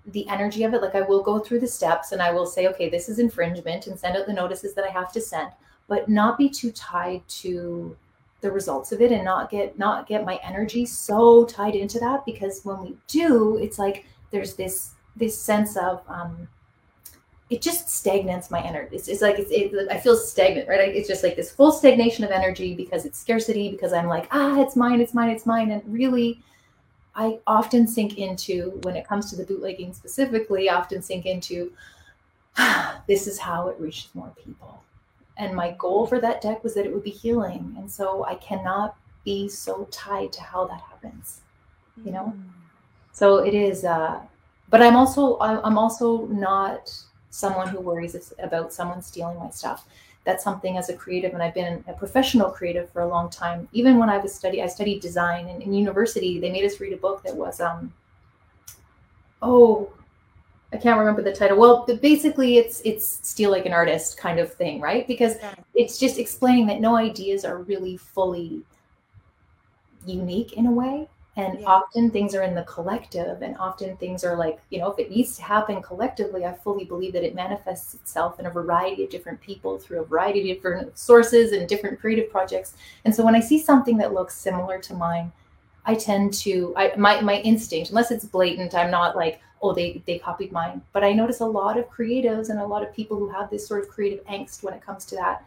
the 0.09 0.28
energy 0.28 0.62
of 0.62 0.74
it. 0.74 0.80
Like 0.80 0.94
i 0.94 1.00
will 1.00 1.24
go 1.24 1.40
through 1.40 1.59
the 1.59 1.66
steps 1.66 2.12
and 2.12 2.22
i 2.22 2.30
will 2.30 2.46
say 2.46 2.68
okay 2.68 2.88
this 2.88 3.09
is 3.09 3.18
infringement 3.18 3.88
and 3.88 3.98
send 3.98 4.16
out 4.16 4.26
the 4.26 4.33
notices 4.33 4.74
that 4.74 4.85
i 4.85 4.90
have 4.90 5.11
to 5.12 5.20
send 5.20 5.50
but 5.88 6.09
not 6.09 6.38
be 6.38 6.48
too 6.48 6.70
tied 6.70 7.26
to 7.28 7.96
the 8.42 8.50
results 8.50 8.92
of 8.92 9.00
it 9.00 9.11
and 9.11 9.24
not 9.24 9.50
get 9.50 9.76
not 9.76 10.07
get 10.07 10.24
my 10.24 10.38
energy 10.44 10.87
so 10.87 11.44
tied 11.46 11.74
into 11.74 11.98
that 11.98 12.24
because 12.24 12.61
when 12.62 12.80
we 12.80 12.96
do 13.09 13.57
it's 13.57 13.78
like 13.78 14.04
there's 14.30 14.54
this 14.54 14.92
this 15.16 15.37
sense 15.37 15.76
of 15.76 16.00
um 16.07 16.46
it 17.50 17.61
just 17.61 17.90
stagnates 17.90 18.50
my 18.50 18.62
energy. 18.62 18.96
It's, 18.96 19.09
it's 19.09 19.20
like 19.20 19.38
it's, 19.38 19.50
it, 19.50 19.72
I 19.90 19.98
feel 19.98 20.16
stagnant, 20.16 20.68
right? 20.68 20.94
It's 20.94 21.09
just 21.09 21.22
like 21.22 21.37
this 21.37 21.52
full 21.52 21.72
stagnation 21.72 22.24
of 22.24 22.30
energy 22.30 22.74
because 22.74 23.04
it's 23.04 23.18
scarcity. 23.18 23.70
Because 23.70 23.92
I'm 23.92 24.07
like, 24.07 24.28
ah, 24.30 24.61
it's 24.61 24.76
mine, 24.76 25.00
it's 25.00 25.14
mine, 25.14 25.30
it's 25.30 25.46
mine, 25.46 25.70
and 25.70 25.83
really, 25.87 26.42
I 27.14 27.38
often 27.46 27.87
sink 27.87 28.18
into 28.18 28.80
when 28.83 28.96
it 28.96 29.07
comes 29.07 29.30
to 29.30 29.37
the 29.37 29.44
bootlegging 29.44 29.92
specifically. 29.92 30.70
Often 30.70 31.02
sink 31.02 31.26
into 31.26 31.72
ah, 32.57 33.02
this 33.07 33.26
is 33.26 33.38
how 33.38 33.68
it 33.68 33.78
reaches 33.78 34.09
more 34.14 34.33
people. 34.42 34.83
And 35.37 35.54
my 35.54 35.72
goal 35.78 36.07
for 36.07 36.20
that 36.20 36.40
deck 36.40 36.62
was 36.64 36.74
that 36.74 36.87
it 36.87 36.94
would 36.94 37.04
be 37.04 37.11
healing, 37.11 37.74
and 37.78 37.90
so 37.90 38.24
I 38.24 38.37
cannot 38.37 38.96
be 39.24 39.48
so 39.48 39.87
tied 39.90 40.33
to 40.33 40.42
how 40.42 40.66
that 40.66 40.80
happens. 40.80 41.40
You 42.04 42.12
know, 42.12 42.35
mm. 42.37 42.42
so 43.12 43.38
it 43.38 43.54
is. 43.54 43.85
uh 43.85 44.20
but 44.70 44.83
I'm 44.83 44.96
also 44.96 45.38
I'm 45.40 45.78
also 45.78 46.26
not 46.26 46.92
someone 47.35 47.68
who 47.68 47.81
worries 47.81 48.33
about 48.38 48.73
someone 48.73 49.03
stealing 49.03 49.38
my 49.38 49.51
stuff. 49.51 49.87
That's 50.23 50.44
something 50.44 50.79
as 50.79 50.88
a 50.88 50.97
creative, 50.97 51.35
and 51.35 51.42
I've 51.42 51.53
been 51.53 51.85
a 51.88 51.92
professional 51.92 52.51
creative 52.51 52.88
for 52.90 53.03
a 53.03 53.09
long 53.09 53.29
time. 53.29 53.68
Even 53.73 53.99
when 53.99 54.09
I 54.09 54.18
was 54.18 54.33
study, 54.33 54.62
I 54.62 54.66
studied 54.66 55.01
design, 55.01 55.49
and 55.49 55.61
in 55.61 55.75
university 55.75 56.38
they 56.38 56.51
made 56.51 56.64
us 56.64 56.81
read 56.81 56.92
a 56.92 56.97
book 56.97 57.23
that 57.25 57.37
was 57.37 57.61
um, 57.61 57.92
oh, 59.42 59.92
I 60.73 60.77
can't 60.77 60.99
remember 60.99 61.23
the 61.23 61.33
title. 61.33 61.59
Well, 61.59 61.85
but 61.87 62.01
basically, 62.01 62.57
it's 62.57 62.81
it's 62.85 63.07
steal 63.29 63.51
like 63.51 63.66
an 63.66 63.73
artist 63.73 64.16
kind 64.16 64.38
of 64.38 64.55
thing, 64.55 64.81
right? 64.81 65.07
Because 65.07 65.35
it's 65.75 65.99
just 65.99 66.18
explaining 66.18 66.66
that 66.68 66.81
no 66.81 66.97
ideas 66.97 67.44
are 67.44 67.59
really 67.59 67.97
fully 67.97 68.62
unique 70.07 70.53
in 70.53 70.66
a 70.66 70.73
way 70.73 71.09
and 71.37 71.61
yeah. 71.61 71.66
often 71.66 72.11
things 72.11 72.35
are 72.35 72.42
in 72.42 72.55
the 72.55 72.62
collective 72.62 73.42
and 73.42 73.57
often 73.59 73.97
things 73.97 74.23
are 74.25 74.37
like 74.37 74.61
you 74.70 74.79
know 74.79 74.90
if 74.90 74.99
it 74.99 75.11
needs 75.11 75.37
to 75.37 75.42
happen 75.42 75.83
collectively 75.83 76.44
i 76.44 76.53
fully 76.53 76.85
believe 76.85 77.12
that 77.12 77.25
it 77.25 77.35
manifests 77.35 77.94
itself 77.94 78.38
in 78.38 78.47
a 78.47 78.51
variety 78.51 79.05
of 79.05 79.11
different 79.11 79.40
people 79.40 79.79
through 79.79 80.01
a 80.01 80.05
variety 80.05 80.51
of 80.51 80.57
different 80.57 80.97
sources 80.97 81.53
and 81.53 81.68
different 81.68 82.01
creative 82.01 82.31
projects. 82.31 82.75
And 83.05 83.14
so 83.14 83.25
when 83.25 83.35
i 83.35 83.40
see 83.40 83.59
something 83.59 83.97
that 83.99 84.14
looks 84.14 84.37
similar 84.37 84.79
to 84.81 84.94
mine 84.94 85.33
i 85.87 85.94
tend 85.94 86.33
to 86.35 86.73
i 86.77 86.92
my, 86.97 87.20
my 87.20 87.40
instinct 87.40 87.90
unless 87.90 88.11
it's 88.11 88.25
blatant 88.25 88.75
i'm 88.75 88.90
not 88.90 89.16
like 89.16 89.40
oh 89.64 89.73
they 89.73 90.03
they 90.07 90.18
copied 90.18 90.53
mine. 90.53 90.83
But 90.92 91.03
i 91.03 91.12
notice 91.12 91.40
a 91.40 91.47
lot 91.47 91.79
of 91.79 91.90
creatives 91.90 92.51
and 92.51 92.61
a 92.61 92.66
lot 92.66 92.83
of 92.83 92.94
people 92.94 93.16
who 93.16 93.29
have 93.31 93.51
this 93.51 93.66
sort 93.66 93.83
of 93.83 93.88
creative 93.88 94.25
angst 94.27 94.62
when 94.62 94.75
it 94.75 94.85
comes 94.85 95.05
to 95.07 95.16
that. 95.16 95.44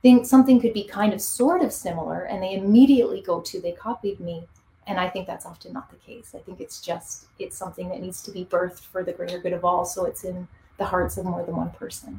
Think 0.00 0.26
something 0.26 0.60
could 0.60 0.72
be 0.72 0.84
kind 0.84 1.12
of 1.12 1.20
sort 1.20 1.62
of 1.62 1.72
similar 1.72 2.24
and 2.24 2.42
they 2.42 2.54
immediately 2.54 3.20
go 3.20 3.40
to 3.40 3.60
they 3.60 3.72
copied 3.72 4.20
me 4.20 4.46
and 4.88 4.98
i 4.98 5.08
think 5.08 5.26
that's 5.26 5.46
often 5.46 5.72
not 5.72 5.88
the 5.90 5.96
case 5.96 6.34
i 6.34 6.38
think 6.38 6.60
it's 6.60 6.80
just 6.80 7.26
it's 7.38 7.56
something 7.56 7.88
that 7.88 8.00
needs 8.00 8.22
to 8.22 8.32
be 8.32 8.44
birthed 8.44 8.80
for 8.80 9.04
the 9.04 9.12
greater 9.12 9.38
good 9.38 9.52
of 9.52 9.64
all 9.64 9.84
so 9.84 10.04
it's 10.04 10.24
in 10.24 10.48
the 10.78 10.84
hearts 10.84 11.16
of 11.16 11.24
more 11.24 11.44
than 11.44 11.56
one 11.56 11.70
person 11.70 12.18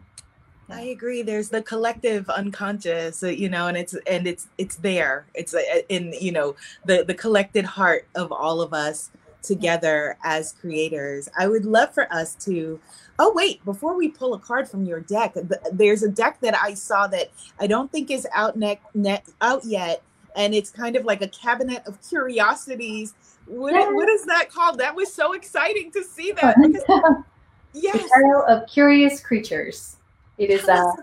I 0.71 0.81
agree. 0.81 1.23
There's 1.23 1.49
the 1.49 1.63
collective 1.63 2.29
unconscious, 2.29 3.23
uh, 3.23 3.29
you 3.29 3.49
know, 3.49 3.67
and 3.67 3.75
it's 3.75 3.95
and 4.05 4.27
it's 4.27 4.47
it's 4.57 4.75
there. 4.75 5.25
It's 5.33 5.53
uh, 5.53 5.61
in 5.89 6.13
you 6.19 6.31
know 6.31 6.55
the 6.85 7.03
the 7.03 7.15
collected 7.15 7.65
heart 7.65 8.07
of 8.13 8.31
all 8.31 8.61
of 8.61 8.71
us 8.71 9.09
together 9.41 10.17
as 10.23 10.53
creators. 10.53 11.27
I 11.37 11.47
would 11.47 11.65
love 11.65 11.93
for 11.93 12.11
us 12.13 12.35
to. 12.45 12.79
Oh 13.17 13.33
wait, 13.33 13.65
before 13.65 13.97
we 13.97 14.09
pull 14.09 14.33
a 14.33 14.39
card 14.39 14.69
from 14.69 14.85
your 14.85 14.99
deck, 15.01 15.35
there's 15.73 16.03
a 16.03 16.09
deck 16.09 16.39
that 16.41 16.55
I 16.55 16.73
saw 16.73 17.07
that 17.07 17.31
I 17.59 17.67
don't 17.67 17.91
think 17.91 18.11
is 18.11 18.27
out 18.33 18.55
net, 18.55 18.79
net 18.93 19.25
out 19.41 19.65
yet, 19.65 20.03
and 20.35 20.53
it's 20.53 20.69
kind 20.69 20.95
of 20.95 21.05
like 21.05 21.21
a 21.21 21.27
cabinet 21.27 21.83
of 21.85 21.97
curiosities. 22.07 23.13
What, 23.45 23.93
what 23.95 24.09
is 24.09 24.25
that 24.25 24.51
called? 24.51 24.79
That 24.79 24.95
was 24.95 25.11
so 25.11 25.33
exciting 25.33 25.91
to 25.91 26.03
see 26.03 26.31
that. 26.33 26.55
Because, 27.71 27.93
yes, 27.93 28.09
of 28.47 28.67
curious 28.67 29.21
creatures. 29.21 29.97
It 30.39 30.49
is 30.49 30.67
a. 30.67 30.73
Uh, 30.73 30.93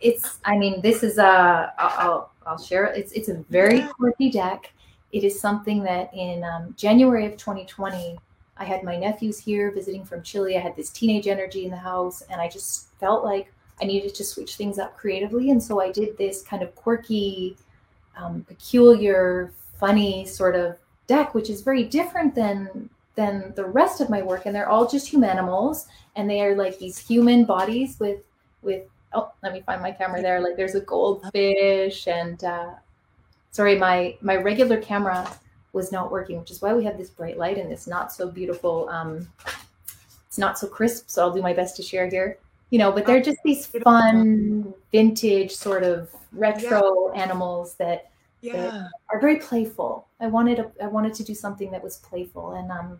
it's. 0.00 0.40
I 0.44 0.58
mean, 0.58 0.80
this 0.80 1.04
is 1.04 1.18
a. 1.18 1.72
I'll 1.78 2.32
I'll 2.44 2.58
share 2.58 2.86
it. 2.86 2.98
It's 2.98 3.12
it's 3.12 3.28
a 3.28 3.34
very 3.50 3.82
quirky 3.82 4.30
deck. 4.30 4.72
It 5.12 5.24
is 5.24 5.40
something 5.40 5.82
that 5.84 6.12
in 6.14 6.42
um, 6.42 6.74
January 6.76 7.26
of 7.26 7.36
2020, 7.36 8.18
I 8.56 8.64
had 8.64 8.82
my 8.82 8.96
nephews 8.96 9.38
here 9.38 9.70
visiting 9.70 10.04
from 10.04 10.22
Chile. 10.22 10.56
I 10.56 10.60
had 10.60 10.74
this 10.74 10.90
teenage 10.90 11.28
energy 11.28 11.64
in 11.64 11.70
the 11.70 11.76
house, 11.76 12.22
and 12.30 12.40
I 12.40 12.48
just 12.48 12.88
felt 12.98 13.24
like 13.24 13.52
I 13.80 13.84
needed 13.84 14.14
to 14.14 14.24
switch 14.24 14.56
things 14.56 14.78
up 14.78 14.96
creatively. 14.96 15.50
And 15.50 15.62
so 15.62 15.80
I 15.80 15.90
did 15.92 16.16
this 16.16 16.42
kind 16.42 16.62
of 16.62 16.74
quirky, 16.74 17.56
um, 18.16 18.44
peculiar, 18.44 19.52
funny 19.78 20.24
sort 20.26 20.54
of 20.54 20.76
deck, 21.06 21.34
which 21.34 21.50
is 21.50 21.62
very 21.62 21.84
different 21.84 22.34
than 22.34 22.88
than 23.14 23.52
the 23.56 23.64
rest 23.64 24.00
of 24.00 24.08
my 24.08 24.22
work. 24.22 24.46
And 24.46 24.54
they're 24.54 24.68
all 24.68 24.88
just 24.88 25.12
humanimals 25.12 25.86
and 26.16 26.28
they 26.28 26.40
are 26.40 26.54
like 26.56 26.78
these 26.78 26.98
human 26.98 27.44
bodies 27.44 27.98
with 28.00 28.20
with 28.62 28.84
oh 29.12 29.30
let 29.42 29.52
me 29.52 29.60
find 29.60 29.82
my 29.82 29.92
camera 29.92 30.22
there. 30.22 30.40
Like 30.40 30.56
there's 30.56 30.74
a 30.74 30.80
goldfish 30.80 32.06
and 32.06 32.42
uh 32.44 32.70
sorry 33.50 33.78
my 33.78 34.16
my 34.20 34.36
regular 34.36 34.80
camera 34.80 35.30
was 35.72 35.90
not 35.90 36.10
working 36.10 36.38
which 36.38 36.50
is 36.50 36.60
why 36.60 36.74
we 36.74 36.84
have 36.84 36.98
this 36.98 37.10
bright 37.10 37.38
light 37.38 37.58
and 37.58 37.70
this 37.70 37.86
not 37.86 38.12
so 38.12 38.30
beautiful 38.30 38.88
um 38.90 39.28
it's 40.26 40.38
not 40.38 40.58
so 40.58 40.66
crisp. 40.66 41.04
So 41.08 41.22
i'll 41.22 41.32
do 41.32 41.42
my 41.42 41.52
best 41.52 41.76
to 41.76 41.82
share 41.82 42.08
here 42.08 42.38
you 42.72 42.78
know 42.78 42.90
but 42.90 43.04
they're 43.04 43.22
just 43.22 43.38
these 43.44 43.66
fun 43.66 44.72
vintage 44.90 45.52
sort 45.52 45.84
of 45.84 46.08
retro 46.32 47.12
yeah. 47.14 47.22
animals 47.22 47.74
that, 47.74 48.10
yeah. 48.40 48.54
that 48.54 48.90
are 49.10 49.20
very 49.20 49.36
playful 49.36 50.08
i 50.20 50.26
wanted 50.26 50.58
a, 50.58 50.72
i 50.82 50.86
wanted 50.86 51.12
to 51.12 51.22
do 51.22 51.34
something 51.34 51.70
that 51.70 51.84
was 51.84 51.98
playful 51.98 52.52
and 52.52 52.72
um 52.72 52.98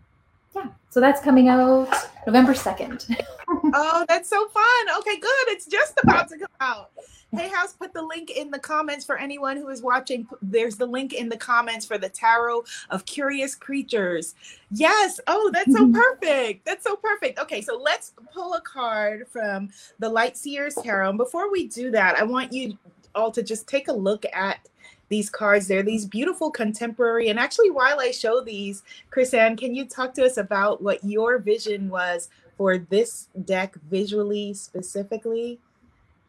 yeah. 0.55 0.67
So 0.89 0.99
that's 0.99 1.21
coming 1.21 1.47
out 1.47 1.89
november 2.27 2.53
2nd 2.53 3.15
oh 3.73 4.05
that's 4.07 4.29
so 4.29 4.47
fun. 4.47 4.97
Okay 4.99 5.19
good. 5.19 5.47
It's 5.47 5.65
just 5.65 5.99
about 6.01 6.29
to 6.29 6.37
come 6.37 6.47
out. 6.59 6.91
Hay 7.35 7.49
House 7.49 7.73
put 7.73 7.93
the 7.93 8.01
link 8.01 8.29
in 8.29 8.51
the 8.51 8.59
comments 8.59 9.03
for 9.03 9.17
anyone 9.17 9.57
who 9.57 9.69
is 9.69 9.81
watching. 9.81 10.27
There's 10.41 10.75
the 10.75 10.85
link 10.85 11.13
in 11.13 11.29
the 11.29 11.37
comments 11.37 11.83
for 11.83 11.97
the 11.97 12.09
tarot 12.09 12.63
of 12.91 13.05
curious 13.05 13.55
creatures. 13.55 14.35
Yes. 14.71 15.19
Oh 15.27 15.49
that's 15.53 15.73
so 15.73 15.85
mm-hmm. 15.85 15.93
perfect. 15.93 16.65
That's 16.65 16.83
so 16.83 16.95
perfect. 16.95 17.39
Okay 17.39 17.61
so 17.61 17.77
let's 17.77 18.13
pull 18.33 18.53
a 18.53 18.61
card 18.61 19.27
from 19.27 19.69
the 19.99 20.09
light 20.09 20.37
seers 20.37 20.75
tarot. 20.75 21.09
And 21.09 21.17
before 21.17 21.51
we 21.51 21.67
do 21.67 21.91
that 21.91 22.17
i 22.17 22.23
want 22.23 22.51
you 22.51 22.77
all 23.15 23.31
to 23.31 23.43
just 23.43 23.67
take 23.67 23.87
a 23.87 23.93
look 23.93 24.25
at 24.33 24.67
these 25.09 25.29
cards. 25.29 25.67
They're 25.67 25.83
these 25.83 26.05
beautiful 26.05 26.49
contemporary. 26.49 27.29
And 27.29 27.39
actually, 27.39 27.71
while 27.71 27.99
I 27.99 28.11
show 28.11 28.41
these, 28.41 28.83
Chris-Anne, 29.09 29.57
can 29.57 29.75
you 29.75 29.85
talk 29.85 30.13
to 30.15 30.25
us 30.25 30.37
about 30.37 30.81
what 30.81 31.03
your 31.03 31.37
vision 31.37 31.89
was 31.89 32.29
for 32.57 32.77
this 32.77 33.29
deck 33.45 33.75
visually 33.89 34.53
specifically? 34.53 35.59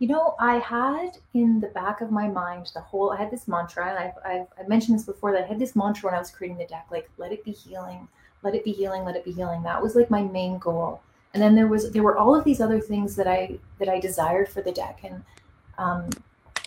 You 0.01 0.09
know, 0.09 0.35
I 0.39 0.59
had 0.59 1.19
in 1.35 1.61
the 1.61 1.69
back 1.69 2.01
of 2.01 2.11
my 2.11 2.29
mind 2.29 2.71
the 2.75 2.81
whole, 2.81 3.13
I 3.13 3.17
had 3.17 3.31
this 3.31 3.47
mantra, 3.47 3.89
and 3.89 3.99
I've, 3.99 4.13
I've, 4.25 4.47
I've 4.59 4.69
mentioned 4.69 4.99
this 4.99 5.07
before 5.07 5.33
that 5.33 5.45
I 5.45 5.47
had 5.47 5.59
this 5.59 5.77
mantra 5.77 6.09
when 6.09 6.17
I 6.17 6.19
was 6.19 6.31
creating 6.31 6.59
the 6.59 6.67
deck, 6.67 6.87
like, 6.91 7.09
let 7.17 7.33
it 7.33 7.45
be 7.45 7.53
healing, 7.53 8.09
let 8.43 8.55
it 8.55 8.65
be 8.65 8.73
healing, 8.73 9.05
let 9.05 9.17
it 9.17 9.25
be 9.25 9.33
healing. 9.33 9.63
That 9.63 9.81
was 9.81 9.95
like 9.95 10.11
my 10.11 10.23
main 10.23 10.59
goal. 10.59 11.01
And 11.33 11.43
then 11.43 11.55
there 11.55 11.69
was, 11.69 11.91
there 11.93 12.03
were 12.03 12.19
all 12.19 12.35
of 12.35 12.45
these 12.45 12.61
other 12.61 12.81
things 12.81 13.15
that 13.17 13.27
I, 13.27 13.59
that 13.79 13.89
I 13.89 14.01
desired 14.01 14.49
for 14.49 14.63
the 14.63 14.73
deck. 14.73 15.01
And, 15.05 15.23
um, 15.79 16.11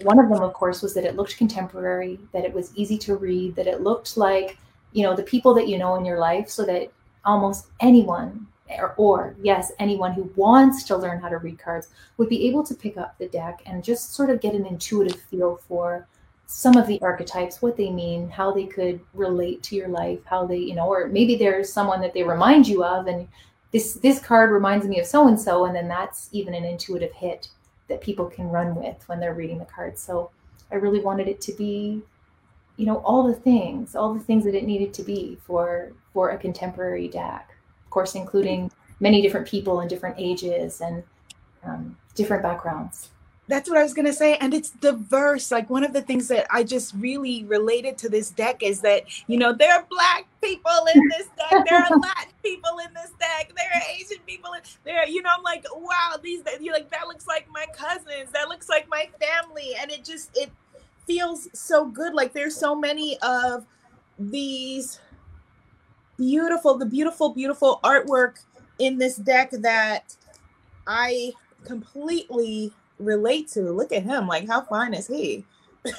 one 0.01 0.19
of 0.19 0.29
them, 0.29 0.41
of 0.41 0.53
course, 0.53 0.81
was 0.81 0.93
that 0.93 1.05
it 1.05 1.15
looked 1.15 1.37
contemporary, 1.37 2.19
that 2.31 2.45
it 2.45 2.53
was 2.53 2.71
easy 2.75 2.97
to 2.99 3.15
read, 3.15 3.55
that 3.55 3.67
it 3.67 3.81
looked 3.81 4.17
like, 4.17 4.57
you 4.93 5.03
know, 5.03 5.15
the 5.15 5.23
people 5.23 5.53
that 5.55 5.67
you 5.67 5.77
know 5.77 5.95
in 5.95 6.05
your 6.05 6.19
life, 6.19 6.49
so 6.49 6.65
that 6.65 6.91
almost 7.25 7.67
anyone, 7.79 8.47
or, 8.79 8.93
or 8.97 9.35
yes, 9.41 9.71
anyone 9.79 10.13
who 10.13 10.31
wants 10.35 10.83
to 10.83 10.97
learn 10.97 11.19
how 11.19 11.29
to 11.29 11.37
read 11.37 11.57
cards 11.57 11.87
would 12.17 12.29
be 12.29 12.47
able 12.47 12.63
to 12.63 12.75
pick 12.75 12.97
up 12.97 13.17
the 13.17 13.27
deck 13.27 13.61
and 13.65 13.83
just 13.83 14.13
sort 14.13 14.29
of 14.29 14.41
get 14.41 14.53
an 14.53 14.65
intuitive 14.65 15.19
feel 15.21 15.57
for 15.67 16.07
some 16.45 16.77
of 16.77 16.87
the 16.87 17.01
archetypes, 17.01 17.61
what 17.61 17.75
they 17.75 17.89
mean, 17.89 18.29
how 18.29 18.51
they 18.51 18.65
could 18.65 18.99
relate 19.13 19.61
to 19.63 19.75
your 19.75 19.89
life, 19.89 20.19
how 20.25 20.45
they, 20.45 20.57
you 20.57 20.75
know, 20.75 20.87
or 20.87 21.07
maybe 21.07 21.35
there's 21.35 21.71
someone 21.71 21.99
that 22.01 22.13
they 22.13 22.23
remind 22.23 22.67
you 22.67 22.83
of, 22.83 23.07
and 23.07 23.27
this 23.71 23.95
this 23.95 24.19
card 24.19 24.51
reminds 24.51 24.87
me 24.87 24.99
of 24.99 25.05
so 25.05 25.27
and 25.27 25.39
so, 25.39 25.65
and 25.65 25.75
then 25.75 25.87
that's 25.87 26.29
even 26.31 26.53
an 26.53 26.63
intuitive 26.63 27.11
hit 27.11 27.49
that 27.87 28.01
people 28.01 28.25
can 28.25 28.49
run 28.49 28.75
with 28.75 29.07
when 29.07 29.19
they're 29.19 29.33
reading 29.33 29.59
the 29.59 29.65
cards. 29.65 30.01
So 30.01 30.31
I 30.71 30.75
really 30.75 30.99
wanted 30.99 31.27
it 31.27 31.41
to 31.41 31.53
be, 31.53 32.01
you 32.75 32.85
know, 32.85 32.97
all 32.97 33.23
the 33.23 33.33
things, 33.33 33.95
all 33.95 34.13
the 34.13 34.19
things 34.19 34.43
that 34.45 34.55
it 34.55 34.65
needed 34.65 34.93
to 34.95 35.03
be 35.03 35.37
for 35.45 35.91
for 36.13 36.31
a 36.31 36.37
contemporary 36.37 37.07
deck. 37.07 37.55
Of 37.85 37.89
course, 37.89 38.15
including 38.15 38.71
many 38.99 39.21
different 39.21 39.47
people 39.47 39.79
and 39.79 39.89
different 39.89 40.15
ages 40.17 40.81
and 40.81 41.03
um, 41.63 41.97
different 42.15 42.43
backgrounds. 42.43 43.09
That's 43.49 43.69
what 43.69 43.77
I 43.77 43.83
was 43.83 43.93
going 43.93 44.05
to 44.07 44.13
say. 44.13 44.35
And 44.37 44.53
it's 44.53 44.71
diverse. 44.71 45.51
Like 45.51 45.69
one 45.69 45.85
of 45.85 45.93
the 45.93 46.01
things 46.01 46.27
that 46.27 46.47
I 46.49 46.63
just 46.63 46.93
really 46.95 47.45
related 47.45 47.97
to 47.99 48.09
this 48.09 48.29
deck 48.29 48.61
is 48.61 48.81
that, 48.81 49.03
you 49.27 49.37
know, 49.37 49.53
there 49.53 49.73
are 49.73 49.85
Black 49.89 50.25
people 50.41 50.71
in 50.93 51.01
this 51.17 51.27
deck. 51.37 51.65
There 51.65 51.79
are 51.79 51.97
Latin 51.97 52.33
people 52.43 52.77
in 52.85 52.93
this 52.93 53.11
deck. 53.19 53.53
There 53.55 53.69
are 53.73 53.81
Asian 53.95 54.17
people 54.27 54.51
in 54.51 54.61
there. 54.83 55.07
You 55.07 55.21
know, 55.21 55.29
I'm 55.37 55.43
like, 55.43 55.65
wow, 55.73 56.17
these, 56.21 56.41
you 56.59 56.73
like, 56.73 56.89
that 56.91 57.07
looks 57.07 57.25
like 57.25 57.47
my 57.49 57.65
cousins. 57.73 58.31
That 58.33 58.49
looks 58.49 58.67
like 58.67 58.89
my 58.89 59.09
family. 59.17 59.75
And 59.79 59.91
it 59.91 60.03
just, 60.03 60.37
it 60.37 60.51
feels 61.05 61.47
so 61.53 61.85
good. 61.85 62.13
Like 62.13 62.33
there's 62.33 62.55
so 62.55 62.75
many 62.75 63.17
of 63.21 63.65
these 64.19 64.99
beautiful, 66.17 66.77
the 66.77 66.85
beautiful, 66.85 67.29
beautiful 67.29 67.79
artwork 67.81 68.39
in 68.79 68.97
this 68.97 69.15
deck 69.15 69.51
that 69.51 70.15
I 70.85 71.31
completely 71.63 72.73
relate 72.99 73.49
to. 73.49 73.71
Look 73.71 73.91
at 73.91 74.03
him. 74.03 74.27
Like, 74.27 74.47
how 74.47 74.61
fine 74.61 74.93
is 74.93 75.07
he? 75.07 75.45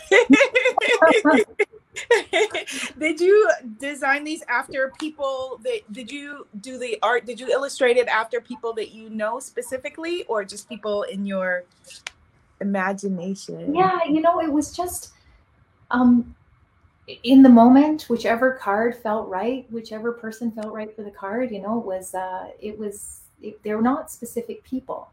did 2.99 3.21
you 3.21 3.51
design 3.79 4.25
these 4.25 4.43
after 4.49 4.93
people 4.99 5.61
that 5.65 5.81
did 5.93 6.11
you 6.11 6.47
do 6.61 6.79
the 6.79 6.99
art 7.03 7.27
did 7.27 7.41
you 7.41 7.49
illustrate 7.49 7.97
it 7.97 8.07
after 8.09 8.41
people 8.41 8.73
that 8.73 8.93
you 8.93 9.11
know 9.11 9.41
specifically 9.41 10.25
or 10.25 10.45
just 10.45 10.69
people 10.69 11.03
in 11.05 11.27
your 11.27 11.65
imagination 12.61 13.75
yeah 13.75 13.99
you 14.07 14.21
know 14.21 14.41
it 14.41 14.53
was 14.53 14.77
just 14.77 15.13
um 15.91 16.35
in 17.25 17.43
the 17.43 17.49
moment 17.49 18.07
whichever 18.09 18.53
card 18.53 18.95
felt 18.95 19.29
right 19.29 19.67
whichever 19.71 20.13
person 20.13 20.51
felt 20.53 20.73
right 20.73 20.95
for 20.95 21.03
the 21.03 21.11
card 21.11 21.51
you 21.51 21.61
know 21.61 21.79
it 21.79 21.87
was 21.87 22.15
uh 22.15 22.49
it 22.61 22.79
was 22.79 23.21
it, 23.43 23.61
they're 23.63 23.83
not 23.83 24.11
specific 24.11 24.63
people 24.65 25.11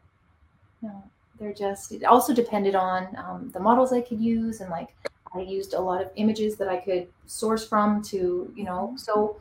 know 0.82 1.04
they're 1.40 1.54
just 1.54 1.92
it 1.92 2.04
also 2.04 2.34
depended 2.34 2.76
on 2.76 3.08
um, 3.18 3.50
the 3.54 3.60
models 3.60 3.92
i 3.94 4.02
could 4.02 4.20
use 4.20 4.62
and 4.62 4.70
like 4.70 4.96
i 5.34 5.40
used 5.40 5.74
a 5.74 5.80
lot 5.80 6.02
of 6.02 6.10
images 6.16 6.56
that 6.56 6.68
i 6.68 6.78
could 6.78 7.08
source 7.26 7.68
from 7.68 8.02
to 8.02 8.52
you 8.56 8.64
know 8.64 8.94
so 8.98 9.40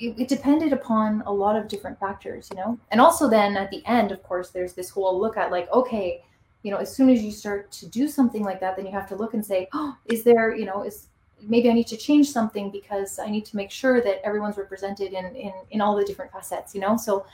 it, 0.00 0.18
it, 0.20 0.28
depended 0.28 0.72
upon 0.72 1.22
a 1.26 1.32
lot 1.32 1.56
of 1.56 1.66
different 1.66 1.98
factors 1.98 2.48
you 2.50 2.56
know? 2.56 2.78
And 2.92 3.00
also 3.00 3.28
then 3.28 3.56
at 3.56 3.70
the 3.70 3.84
end 3.86 4.12
of 4.12 4.22
course 4.22 4.50
there's 4.50 4.74
this 4.74 4.90
whole 4.90 5.18
look 5.20 5.36
at 5.36 5.50
like 5.50 5.70
okay 5.72 6.22
you 6.62 6.70
know 6.70 6.78
as 6.78 6.94
soon 6.94 7.08
as 7.08 7.22
you 7.22 7.32
start 7.32 7.70
to 7.72 7.86
do 7.86 8.08
something 8.08 8.42
like 8.42 8.60
that 8.60 8.76
then 8.76 8.86
you 8.86 8.92
have 8.92 9.08
to 9.08 9.16
look 9.16 9.34
and 9.34 9.44
say 9.44 9.68
oh 9.72 9.96
is 10.06 10.22
there 10.22 10.54
you 10.54 10.64
know 10.64 10.82
is 10.82 11.08
maybe 11.42 11.70
i 11.70 11.72
need 11.72 11.86
to 11.86 11.96
change 11.96 12.28
something 12.28 12.68
because 12.70 13.18
i 13.20 13.30
need 13.30 13.44
to 13.44 13.56
make 13.56 13.70
sure 13.70 14.00
that 14.00 14.20
everyone's 14.24 14.56
represented 14.56 15.12
in 15.12 15.24
in, 15.36 15.52
in 15.70 15.80
all 15.80 15.96
the 15.96 16.04
different 16.04 16.32
facets 16.32 16.74
you 16.74 16.80
know? 16.80 16.96
So 16.96 17.26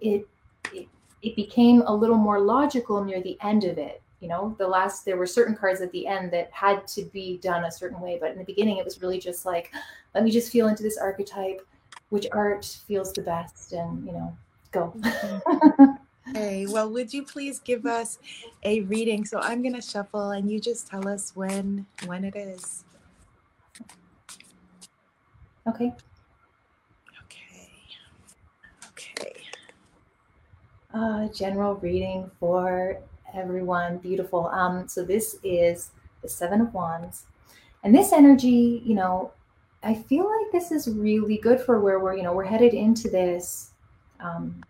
it, 0.00 0.26
it 0.72 0.88
it 1.22 1.36
became 1.36 1.82
a 1.86 1.94
little 1.94 2.16
more 2.16 2.40
logical 2.40 3.04
near 3.04 3.22
the 3.22 3.38
end 3.42 3.64
of 3.64 3.78
it 3.78 4.02
you 4.20 4.28
know 4.28 4.54
the 4.58 4.66
last 4.66 5.04
there 5.04 5.16
were 5.16 5.26
certain 5.26 5.54
cards 5.54 5.80
at 5.80 5.90
the 5.92 6.06
end 6.06 6.30
that 6.30 6.50
had 6.52 6.86
to 6.86 7.02
be 7.06 7.38
done 7.38 7.64
a 7.64 7.70
certain 7.70 8.00
way 8.00 8.18
but 8.20 8.32
in 8.32 8.38
the 8.38 8.44
beginning 8.44 8.76
it 8.76 8.84
was 8.84 9.02
really 9.02 9.18
just 9.18 9.46
like 9.46 9.72
let 10.14 10.24
me 10.24 10.30
just 10.30 10.52
feel 10.52 10.68
into 10.68 10.82
this 10.82 10.98
archetype 10.98 11.66
which 12.10 12.26
art 12.32 12.64
feels 12.86 13.12
the 13.12 13.22
best 13.22 13.72
and 13.72 14.04
you 14.06 14.12
know 14.12 14.36
go 14.70 14.92
mm-hmm. 14.98 15.84
Okay, 16.30 16.66
well, 16.66 16.88
would 16.88 17.12
you 17.12 17.24
please 17.24 17.58
give 17.58 17.84
us 17.84 18.18
a 18.62 18.80
reading? 18.82 19.24
So 19.24 19.40
I'm 19.40 19.60
going 19.60 19.74
to 19.74 19.82
shuffle 19.82 20.30
and 20.30 20.50
you 20.50 20.60
just 20.60 20.86
tell 20.86 21.08
us 21.08 21.32
when 21.34 21.84
when 22.06 22.24
it 22.24 22.36
is. 22.36 22.84
Okay. 25.68 25.92
Okay. 27.22 27.70
Uh, 30.94 31.26
general 31.28 31.76
reading 31.76 32.30
for 32.38 32.98
everyone. 33.34 33.96
Beautiful. 33.96 34.48
Um, 34.48 34.86
so 34.86 35.02
this 35.02 35.38
is 35.42 35.90
the 36.20 36.28
Seven 36.28 36.60
of 36.60 36.74
Wands. 36.74 37.24
And 37.82 37.94
this 37.94 38.12
energy, 38.12 38.82
you 38.84 38.94
know, 38.94 39.32
I 39.82 39.94
feel 39.94 40.24
like 40.24 40.52
this 40.52 40.70
is 40.70 40.88
really 40.88 41.38
good 41.38 41.60
for 41.60 41.80
where 41.80 41.98
we're, 41.98 42.14
you 42.14 42.22
know, 42.22 42.34
we're 42.34 42.44
headed 42.44 42.74
into 42.74 43.08
this. 43.08 43.70
Um, 44.20 44.62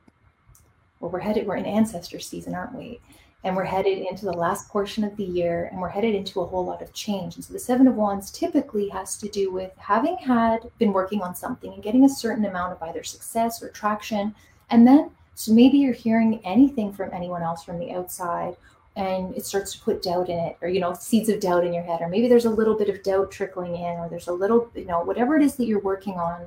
well, 1.01 1.11
we're 1.11 1.19
headed, 1.19 1.45
we're 1.45 1.57
in 1.57 1.67
ancestor 1.67 2.21
season, 2.21 2.55
aren't 2.55 2.77
we? 2.77 3.01
And 3.43 3.57
we're 3.57 3.65
headed 3.65 3.99
into 3.99 4.25
the 4.25 4.33
last 4.33 4.69
portion 4.69 5.03
of 5.03 5.17
the 5.17 5.25
year 5.25 5.69
and 5.73 5.81
we're 5.81 5.89
headed 5.89 6.15
into 6.15 6.41
a 6.41 6.47
whole 6.47 6.65
lot 6.65 6.83
of 6.83 6.93
change. 6.93 7.35
And 7.35 7.45
so 7.45 7.53
the 7.53 7.59
Seven 7.59 7.89
of 7.89 7.97
Wands 7.97 8.31
typically 8.31 8.89
has 8.91 9.17
to 9.19 9.29
do 9.29 9.51
with 9.51 9.73
having 9.77 10.17
had 10.19 10.71
been 10.79 10.93
working 10.93 11.21
on 11.21 11.35
something 11.35 11.75
and 11.75 11.83
getting 11.83 12.05
a 12.05 12.09
certain 12.09 12.45
amount 12.45 12.75
of 12.75 12.83
either 12.89 13.03
success 13.03 13.61
or 13.61 13.71
traction. 13.71 14.37
And 14.71 14.87
then, 14.87 15.11
so 15.35 15.53
maybe 15.53 15.79
you're 15.79 15.93
hearing 15.93 16.41
anything 16.45 16.93
from 16.93 17.11
anyone 17.13 17.43
else 17.43 17.65
from 17.65 17.79
the 17.79 17.93
outside 17.93 18.57
and 18.97 19.35
it 19.35 19.47
starts 19.47 19.73
to 19.73 19.81
put 19.81 20.03
doubt 20.03 20.29
in 20.29 20.39
it 20.39 20.57
or 20.61 20.69
you 20.69 20.81
know 20.81 20.93
seeds 20.93 21.29
of 21.29 21.41
doubt 21.41 21.65
in 21.65 21.73
your 21.73 21.83
head 21.83 22.01
or 22.01 22.09
maybe 22.09 22.29
there's 22.29 22.45
a 22.45 22.51
little 22.51 22.77
bit 22.77 22.89
of 22.89 23.03
doubt 23.03 23.31
trickling 23.31 23.75
in 23.75 23.99
or 23.99 24.09
there's 24.09 24.29
a 24.29 24.33
little 24.33 24.71
you 24.75 24.85
know 24.85 25.03
whatever 25.03 25.37
it 25.37 25.43
is 25.43 25.57
that 25.57 25.67
you're 25.67 25.81
working 25.81 26.15
on 26.15 26.47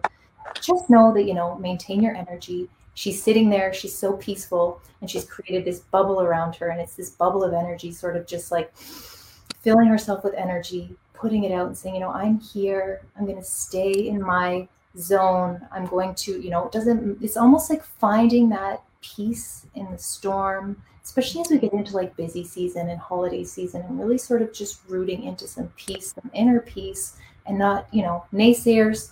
just 0.62 0.90
know 0.90 1.12
that 1.14 1.24
you 1.24 1.34
know 1.34 1.56
maintain 1.56 2.02
your 2.02 2.16
energy. 2.16 2.70
She's 2.94 3.22
sitting 3.22 3.50
there 3.50 3.74
she's 3.74 3.98
so 3.98 4.14
peaceful 4.14 4.80
and 5.02 5.10
she's 5.10 5.26
created 5.26 5.66
this 5.66 5.80
bubble 5.80 6.22
around 6.22 6.56
her 6.58 6.70
and 6.70 6.80
it's 6.80 6.96
this 6.96 7.10
bubble 7.10 7.44
of 7.44 7.54
energy 7.54 7.92
sort 7.92 8.16
of 8.16 8.28
just 8.28 8.52
like 8.52 8.76
filling 8.78 9.88
herself 9.88 10.24
with 10.24 10.34
energy 10.36 10.96
putting 11.14 11.44
it 11.46 11.52
out 11.52 11.68
and 11.68 11.78
saying 11.78 11.96
you 11.96 12.02
know 12.02 12.12
i'm 12.12 12.40
here. 12.40 13.02
I'm 13.18 13.26
going 13.26 13.38
to 13.38 13.44
stay 13.44 13.92
in 13.92 14.22
my 14.22 14.68
zone 14.98 15.66
i'm 15.72 15.86
going 15.86 16.14
to 16.16 16.42
you 16.42 16.50
know 16.50 16.66
it 16.66 16.72
doesn't 16.72 17.22
it's 17.22 17.38
almost 17.38 17.70
like 17.70 17.84
finding 17.84 18.50
that 18.50 18.84
peace 19.02 19.66
in 19.76 19.90
the 19.92 19.98
storm 19.98 20.82
especially 21.06 21.40
as 21.40 21.50
we 21.52 21.60
get 21.60 21.72
into 21.72 21.96
like 21.96 22.18
busy 22.18 22.44
season 22.44 22.90
and 22.90 23.00
holiday 23.00 23.44
season 23.44 23.82
and 23.84 24.00
really 24.00 24.18
sort 24.18 24.42
of 24.42 24.52
just 24.52 24.82
rooting 24.88 25.24
into 25.24 25.48
some 25.48 25.68
peace, 25.78 26.16
some 26.16 26.32
inner 26.34 26.60
peace, 26.60 27.18
and 27.46 27.60
not, 27.60 27.88
you 27.92 28.02
know, 28.02 28.26
naysayers 28.34 29.12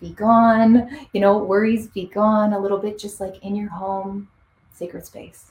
be 0.00 0.10
gone, 0.10 0.88
you 1.12 1.20
know, 1.20 1.36
worries 1.36 1.86
be 1.88 2.06
gone 2.06 2.54
a 2.54 2.58
little 2.58 2.78
bit, 2.78 2.98
just 2.98 3.20
like 3.20 3.42
in 3.42 3.54
your 3.54 3.68
home, 3.68 4.26
sacred 4.72 5.04
space. 5.04 5.50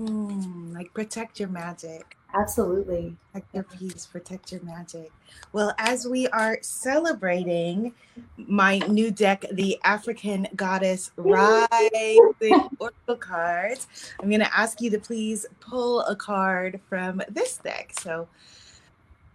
Mm, 0.00 0.74
like 0.74 0.92
protect 0.92 1.38
your 1.38 1.48
magic. 1.48 2.16
Absolutely. 2.34 3.16
Protect 3.32 3.54
your 3.54 3.62
peace, 3.62 4.06
protect 4.06 4.50
your 4.50 4.62
magic. 4.62 5.12
Well, 5.52 5.72
as 5.78 6.06
we 6.06 6.26
are 6.28 6.58
celebrating 6.62 7.94
my 8.36 8.78
new 8.78 9.12
deck, 9.12 9.44
the 9.52 9.78
African 9.84 10.48
Goddess 10.56 11.12
Rising 11.16 12.32
Oracle 12.78 13.16
cards, 13.16 13.86
I'm 14.20 14.28
going 14.28 14.40
to 14.40 14.56
ask 14.56 14.80
you 14.80 14.90
to 14.90 14.98
please 14.98 15.46
pull 15.60 16.00
a 16.00 16.16
card 16.16 16.80
from 16.88 17.22
this 17.28 17.58
deck. 17.58 17.92
So 18.00 18.28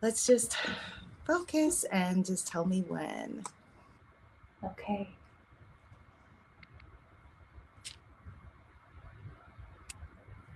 let's 0.01 0.27
just 0.27 0.57
focus 1.25 1.85
and 1.85 2.25
just 2.25 2.47
tell 2.47 2.65
me 2.65 2.83
when. 2.87 3.43
Okay. 4.63 5.07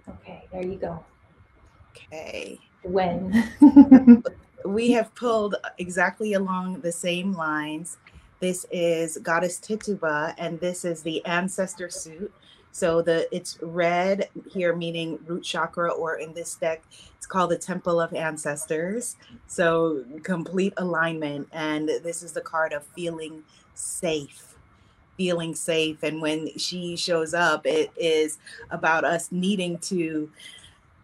Okay, 0.09 0.43
there 0.51 0.65
you 0.65 0.75
go. 0.75 1.05
Okay. 2.13 2.59
When? 2.83 3.43
we 4.65 4.91
have 4.91 5.13
pulled 5.15 5.55
exactly 5.79 6.33
along 6.33 6.81
the 6.81 6.91
same 6.91 7.33
lines. 7.33 7.97
This 8.39 8.67
is 8.71 9.17
Goddess 9.17 9.57
Tituba, 9.57 10.35
and 10.37 10.59
this 10.59 10.85
is 10.85 11.01
the 11.01 11.25
ancestor 11.25 11.89
suit. 11.89 12.31
So 12.71 13.01
the 13.01 13.27
it's 13.35 13.57
red 13.61 14.29
here, 14.51 14.75
meaning 14.75 15.19
root 15.25 15.43
chakra, 15.43 15.91
or 15.91 16.17
in 16.17 16.33
this 16.33 16.55
deck, 16.55 16.83
it's 17.17 17.25
called 17.25 17.51
the 17.51 17.57
Temple 17.57 17.99
of 17.99 18.13
Ancestors. 18.13 19.15
So 19.47 20.03
complete 20.23 20.73
alignment, 20.77 21.47
and 21.51 21.87
this 21.87 22.21
is 22.21 22.33
the 22.33 22.41
card 22.41 22.73
of 22.73 22.83
feeling 22.95 23.43
safe, 23.73 24.55
feeling 25.17 25.55
safe. 25.55 26.03
And 26.03 26.21
when 26.21 26.57
she 26.59 26.95
shows 26.95 27.33
up, 27.33 27.65
it 27.65 27.91
is 27.97 28.37
about 28.69 29.03
us 29.03 29.31
needing 29.31 29.77
to 29.79 30.29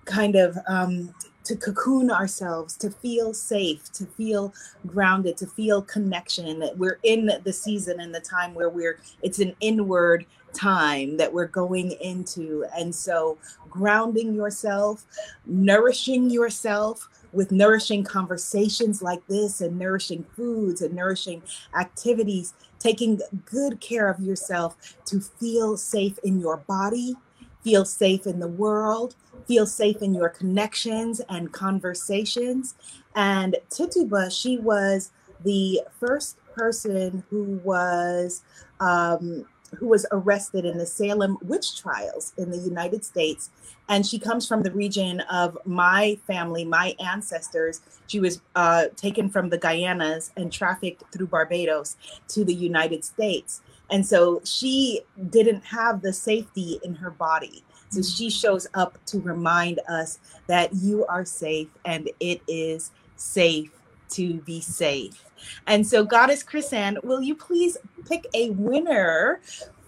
kind 0.10 0.36
of 0.36 0.58
um, 0.68 1.14
to 1.46 1.56
cocoon 1.56 2.12
ourselves, 2.12 2.76
to 2.78 2.90
feel 2.90 3.34
safe, 3.34 3.92
to 3.94 4.06
feel 4.06 4.54
grounded, 4.86 5.38
to 5.38 5.48
feel 5.48 5.82
connection. 5.82 6.60
That 6.60 6.78
we're 6.78 7.00
in 7.04 7.32
the 7.44 7.54
season 7.54 8.00
and 8.00 8.14
the 8.14 8.20
time 8.20 8.54
where 8.54 8.70
we're 8.70 9.00
it's 9.22 9.40
an 9.40 9.56
inward 9.62 10.26
time 10.54 11.18
that 11.18 11.32
we're 11.32 11.48
going 11.48 11.92
into. 12.02 12.66
And 12.76 12.94
so 12.94 13.38
grounding 13.70 14.34
yourself, 14.34 15.06
nourishing 15.46 16.30
yourself 16.30 17.08
with 17.32 17.52
nourishing 17.52 18.04
conversations 18.04 19.02
like 19.02 19.26
this 19.28 19.62
and 19.62 19.78
nourishing 19.78 20.26
foods 20.36 20.82
and 20.82 20.96
nourishing 20.96 21.44
activities, 21.80 22.54
taking 22.80 23.22
good 23.46 23.80
care 23.80 24.10
of 24.10 24.20
yourself 24.20 24.96
to 25.06 25.20
feel 25.20 25.78
safe 25.78 26.18
in 26.24 26.40
your 26.40 26.58
body, 26.58 27.16
feel 27.64 27.86
safe 27.86 28.26
in 28.26 28.40
the 28.40 28.48
world, 28.48 29.16
feel 29.48 29.66
safe 29.66 30.02
in 30.02 30.14
your 30.14 30.30
connections 30.30 31.22
and 31.30 31.52
conversations. 31.52 32.76
And 33.16 33.58
Tituba, 33.70 34.30
she 34.32 34.58
was 34.58 35.12
the 35.44 35.82
first 36.00 36.38
person 36.56 37.24
who 37.30 37.60
was 37.64 38.44
um, 38.80 39.46
who 39.78 39.88
was 39.88 40.06
arrested 40.12 40.66
in 40.66 40.78
the 40.78 40.86
Salem 40.86 41.38
witch 41.42 41.80
trials 41.80 42.34
in 42.38 42.50
the 42.50 42.58
United 42.58 43.06
States. 43.06 43.50
And 43.88 44.06
she 44.06 44.20
comes 44.20 44.48
from 44.48 44.64
the 44.64 44.72
region 44.72 45.22
of 45.32 45.58
my 45.66 46.18
family, 46.28 46.66
my 46.66 46.96
ancestors. 47.00 47.82
She 48.08 48.20
was 48.20 48.42
uh, 48.56 48.86
taken 48.96 49.30
from 49.30 49.50
the 49.50 49.60
Guyanas 49.60 50.32
and 50.36 50.52
trafficked 50.52 51.04
through 51.14 51.28
Barbados 51.28 51.98
to 52.30 52.44
the 52.44 52.54
United 52.54 53.04
States. 53.04 53.62
And 53.92 54.06
so 54.06 54.42
she 54.44 55.02
didn't 55.30 55.66
have 55.66 56.02
the 56.02 56.14
safety 56.14 56.80
in 56.84 56.96
her 56.96 57.10
body. 57.10 57.64
So 57.90 58.02
she 58.02 58.30
shows 58.30 58.68
up 58.74 59.04
to 59.08 59.20
remind 59.20 59.80
us 59.90 60.20
that 60.48 60.74
you 60.74 61.06
are 61.08 61.26
safe 61.26 61.70
and 61.86 62.10
it 62.20 62.42
is 62.48 62.92
safe 63.16 63.72
to 64.12 64.36
be 64.42 64.62
safe. 64.62 65.24
And 65.68 65.86
so, 65.86 66.04
Goddess 66.04 66.44
Chris-Anne, 66.44 66.98
will 67.04 67.22
you 67.22 67.36
please 67.36 67.78
pick 68.08 68.26
a 68.34 68.52
winner 68.52 69.40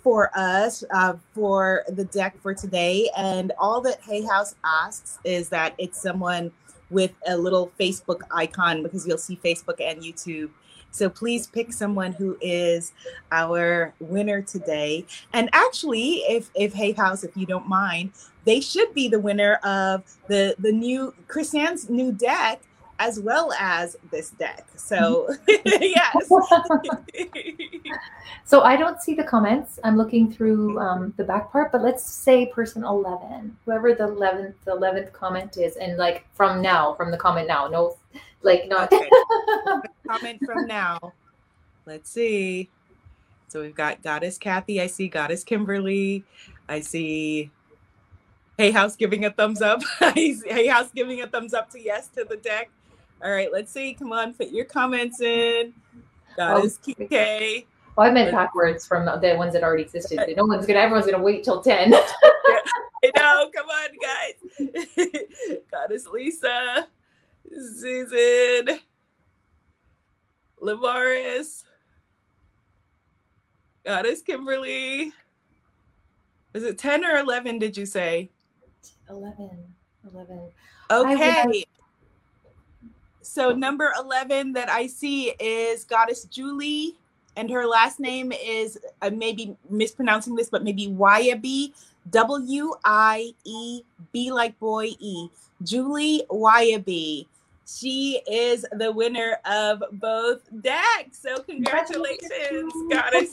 for 0.03 0.31
us 0.35 0.83
uh, 0.91 1.13
for 1.33 1.83
the 1.89 2.05
deck 2.05 2.41
for 2.41 2.53
today? 2.53 3.09
And 3.17 3.51
all 3.57 3.81
that 3.81 4.01
Hay 4.01 4.23
House 4.25 4.55
asks 4.63 5.19
is 5.23 5.49
that 5.49 5.75
it's 5.77 6.01
someone 6.01 6.51
with 6.89 7.11
a 7.27 7.37
little 7.37 7.71
Facebook 7.79 8.21
icon 8.31 8.83
because 8.83 9.07
you'll 9.07 9.17
see 9.17 9.39
Facebook 9.43 9.79
and 9.79 10.01
YouTube 10.01 10.49
so 10.91 11.09
please 11.09 11.47
pick 11.47 11.73
someone 11.73 12.13
who 12.13 12.37
is 12.41 12.93
our 13.31 13.93
winner 13.99 14.41
today. 14.41 15.05
And 15.33 15.49
actually, 15.53 16.17
if 16.27 16.49
if 16.53 16.73
Hay 16.73 16.91
House, 16.91 17.23
if 17.23 17.35
you 17.35 17.45
don't 17.45 17.67
mind, 17.67 18.11
they 18.45 18.59
should 18.59 18.93
be 18.93 19.07
the 19.07 19.19
winner 19.19 19.55
of 19.63 20.03
the 20.27 20.55
the 20.59 20.71
new 20.71 21.13
Chris-Anne's 21.27 21.89
new 21.89 22.11
deck 22.11 22.61
as 23.01 23.19
well 23.19 23.51
as 23.53 23.97
this 24.11 24.29
deck. 24.29 24.67
So 24.75 25.27
yes. 25.47 26.29
so 28.45 28.61
I 28.61 28.77
don't 28.77 29.01
see 29.01 29.15
the 29.15 29.23
comments. 29.23 29.79
I'm 29.83 29.97
looking 29.97 30.31
through 30.31 30.79
um, 30.79 31.11
the 31.17 31.23
back 31.23 31.51
part, 31.51 31.71
but 31.71 31.81
let's 31.81 32.03
say 32.03 32.45
person 32.45 32.83
11, 32.83 33.57
whoever 33.65 33.95
the 33.95 34.03
11th, 34.03 34.53
the 34.65 34.73
11th 34.73 35.11
comment 35.13 35.57
is. 35.57 35.77
And 35.77 35.97
like 35.97 36.27
from 36.35 36.61
now, 36.61 36.93
from 36.93 37.09
the 37.09 37.17
comment 37.17 37.47
now, 37.47 37.67
no, 37.67 37.97
like 38.43 38.67
not. 38.67 38.93
Okay. 38.93 39.09
comment 40.07 40.39
from 40.45 40.67
now. 40.67 41.13
Let's 41.87 42.11
see. 42.11 42.69
So 43.47 43.61
we've 43.61 43.75
got 43.75 44.03
Goddess 44.03 44.37
Kathy. 44.37 44.79
I 44.79 44.85
see 44.85 45.09
Goddess 45.09 45.43
Kimberly. 45.43 46.23
I 46.69 46.81
see 46.81 47.49
Hay 48.59 48.69
House 48.69 48.95
giving 48.95 49.25
a 49.25 49.31
thumbs 49.31 49.63
up. 49.63 49.81
Hay 50.13 50.67
House 50.67 50.91
giving 50.93 51.21
a 51.21 51.27
thumbs 51.27 51.55
up 51.55 51.71
to 51.71 51.81
yes 51.81 52.07
to 52.09 52.25
the 52.29 52.37
deck. 52.37 52.69
All 53.23 53.31
right, 53.31 53.51
let's 53.51 53.71
see. 53.71 53.93
Come 53.93 54.11
on, 54.13 54.33
put 54.33 54.49
your 54.49 54.65
comments 54.65 55.21
in. 55.21 55.73
That 56.37 56.57
oh, 56.57 56.63
is 56.63 56.77
KK. 56.79 57.65
Well, 57.95 58.07
I 58.07 58.11
meant 58.11 58.31
backwards 58.31 58.87
from 58.87 59.05
the 59.05 59.35
ones 59.37 59.53
that 59.53 59.63
already 59.63 59.83
existed. 59.83 60.19
No 60.35 60.45
one's 60.45 60.65
gonna. 60.65 60.79
Everyone's 60.79 61.05
gonna 61.05 61.23
wait 61.23 61.43
till 61.43 61.61
ten. 61.61 61.93
I 63.03 63.11
know. 63.15 63.49
Come 63.53 63.67
on, 63.69 63.89
guys. 64.01 65.07
Goddess 65.71 66.07
Lisa, 66.07 66.87
Susan, 67.49 68.79
Lavaris, 70.61 71.63
Goddess 73.85 74.21
Kimberly, 74.21 75.11
Is 76.53 76.63
it 76.63 76.77
10 76.77 77.03
or 77.03 77.17
11, 77.17 77.59
did 77.59 77.75
you 77.75 77.85
say? 77.85 78.29
11. 79.09 79.49
11. 80.11 80.39
Okay. 80.91 81.63
So 83.33 83.53
number 83.53 83.93
11 83.97 84.51
that 84.59 84.67
I 84.67 84.87
see 84.87 85.29
is 85.39 85.85
Goddess 85.85 86.25
Julie, 86.25 86.97
and 87.37 87.49
her 87.49 87.65
last 87.65 87.97
name 87.97 88.33
is, 88.33 88.77
I 89.01 89.09
may 89.09 89.31
be 89.31 89.55
mispronouncing 89.69 90.35
this, 90.35 90.49
but 90.49 90.65
maybe 90.65 90.89
Wiebi, 90.89 91.71
W 92.09 92.73
I 92.83 93.33
E 93.45 93.83
B 94.11 94.33
like 94.33 94.59
boy 94.59 94.89
E. 94.99 95.29
Julie 95.63 96.23
Wiebi. 96.29 97.25
She 97.77 98.21
is 98.29 98.65
the 98.73 98.91
winner 98.91 99.37
of 99.45 99.83
both 99.93 100.41
decks. 100.61 101.19
So 101.19 101.37
congratulations, 101.37 102.73
Goddess 102.91 103.31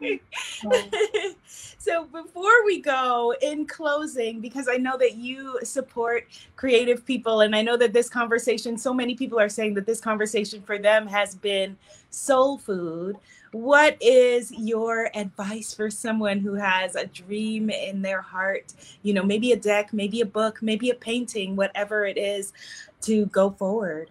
Julie. 0.00 0.22
so 1.78 2.04
before 2.04 2.64
we 2.64 2.80
go 2.80 3.34
in 3.42 3.66
closing, 3.66 4.40
because 4.40 4.68
I 4.68 4.76
know 4.76 4.96
that 4.98 5.14
you 5.14 5.60
support 5.62 6.26
creative 6.56 7.04
people, 7.06 7.40
and 7.40 7.54
I 7.54 7.62
know 7.62 7.76
that 7.76 7.92
this 7.92 8.08
conversation, 8.08 8.76
so 8.76 8.92
many 8.92 9.14
people 9.14 9.38
are 9.38 9.48
saying 9.48 9.74
that 9.74 9.86
this 9.86 10.00
conversation 10.00 10.62
for 10.62 10.78
them 10.78 11.06
has 11.06 11.34
been 11.34 11.76
soul 12.12 12.58
food 12.58 13.16
what 13.52 13.98
is 14.00 14.50
your 14.50 15.10
advice 15.14 15.74
for 15.74 15.90
someone 15.90 16.40
who 16.40 16.54
has 16.54 16.96
a 16.96 17.06
dream 17.06 17.68
in 17.68 18.00
their 18.00 18.22
heart? 18.22 18.72
You 19.02 19.12
know 19.12 19.22
maybe 19.22 19.52
a 19.52 19.56
deck 19.56 19.92
maybe 19.92 20.22
a 20.22 20.26
book 20.26 20.62
maybe 20.62 20.88
a 20.88 20.94
painting 20.94 21.54
whatever 21.54 22.06
it 22.06 22.16
is 22.16 22.54
to 23.02 23.26
go 23.26 23.50
forward. 23.50 24.10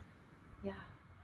Yeah. 0.64 0.74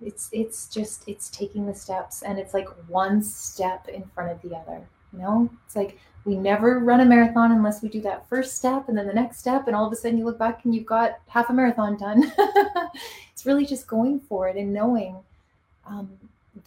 It's 0.02 0.30
it's 0.32 0.68
just 0.68 1.08
it's 1.08 1.30
taking 1.30 1.68
the 1.68 1.76
steps 1.76 2.24
and 2.24 2.40
it's 2.40 2.56
like 2.56 2.68
one 2.88 3.22
step 3.22 3.88
in 3.88 4.04
front 4.16 4.32
of 4.32 4.42
the 4.42 4.56
other 4.56 4.82
you 5.14 5.20
know? 5.20 5.50
It's 5.66 5.76
like 5.76 6.00
we 6.26 6.36
never 6.36 6.80
run 6.80 7.02
a 7.02 7.06
marathon 7.06 7.52
unless 7.52 7.84
we 7.84 7.90
do 7.90 8.02
that 8.02 8.28
first 8.28 8.58
step 8.58 8.90
and 8.90 8.98
then 8.98 9.06
the 9.06 9.14
next 9.14 9.38
step 9.38 9.68
and 9.68 9.76
all 9.76 9.86
of 9.86 9.94
a 9.94 9.96
sudden 9.96 10.18
you 10.18 10.26
look 10.26 10.40
back 10.40 10.66
and 10.66 10.74
you've 10.74 10.88
got 10.88 11.20
half 11.28 11.52
a 11.52 11.54
marathon 11.54 11.98
done. 11.98 12.32
It's 13.32 13.46
really 13.46 13.68
just 13.68 13.86
going 13.86 14.20
for 14.22 14.48
it 14.50 14.56
and 14.56 14.74
knowing 14.74 15.16
um, 15.86 16.10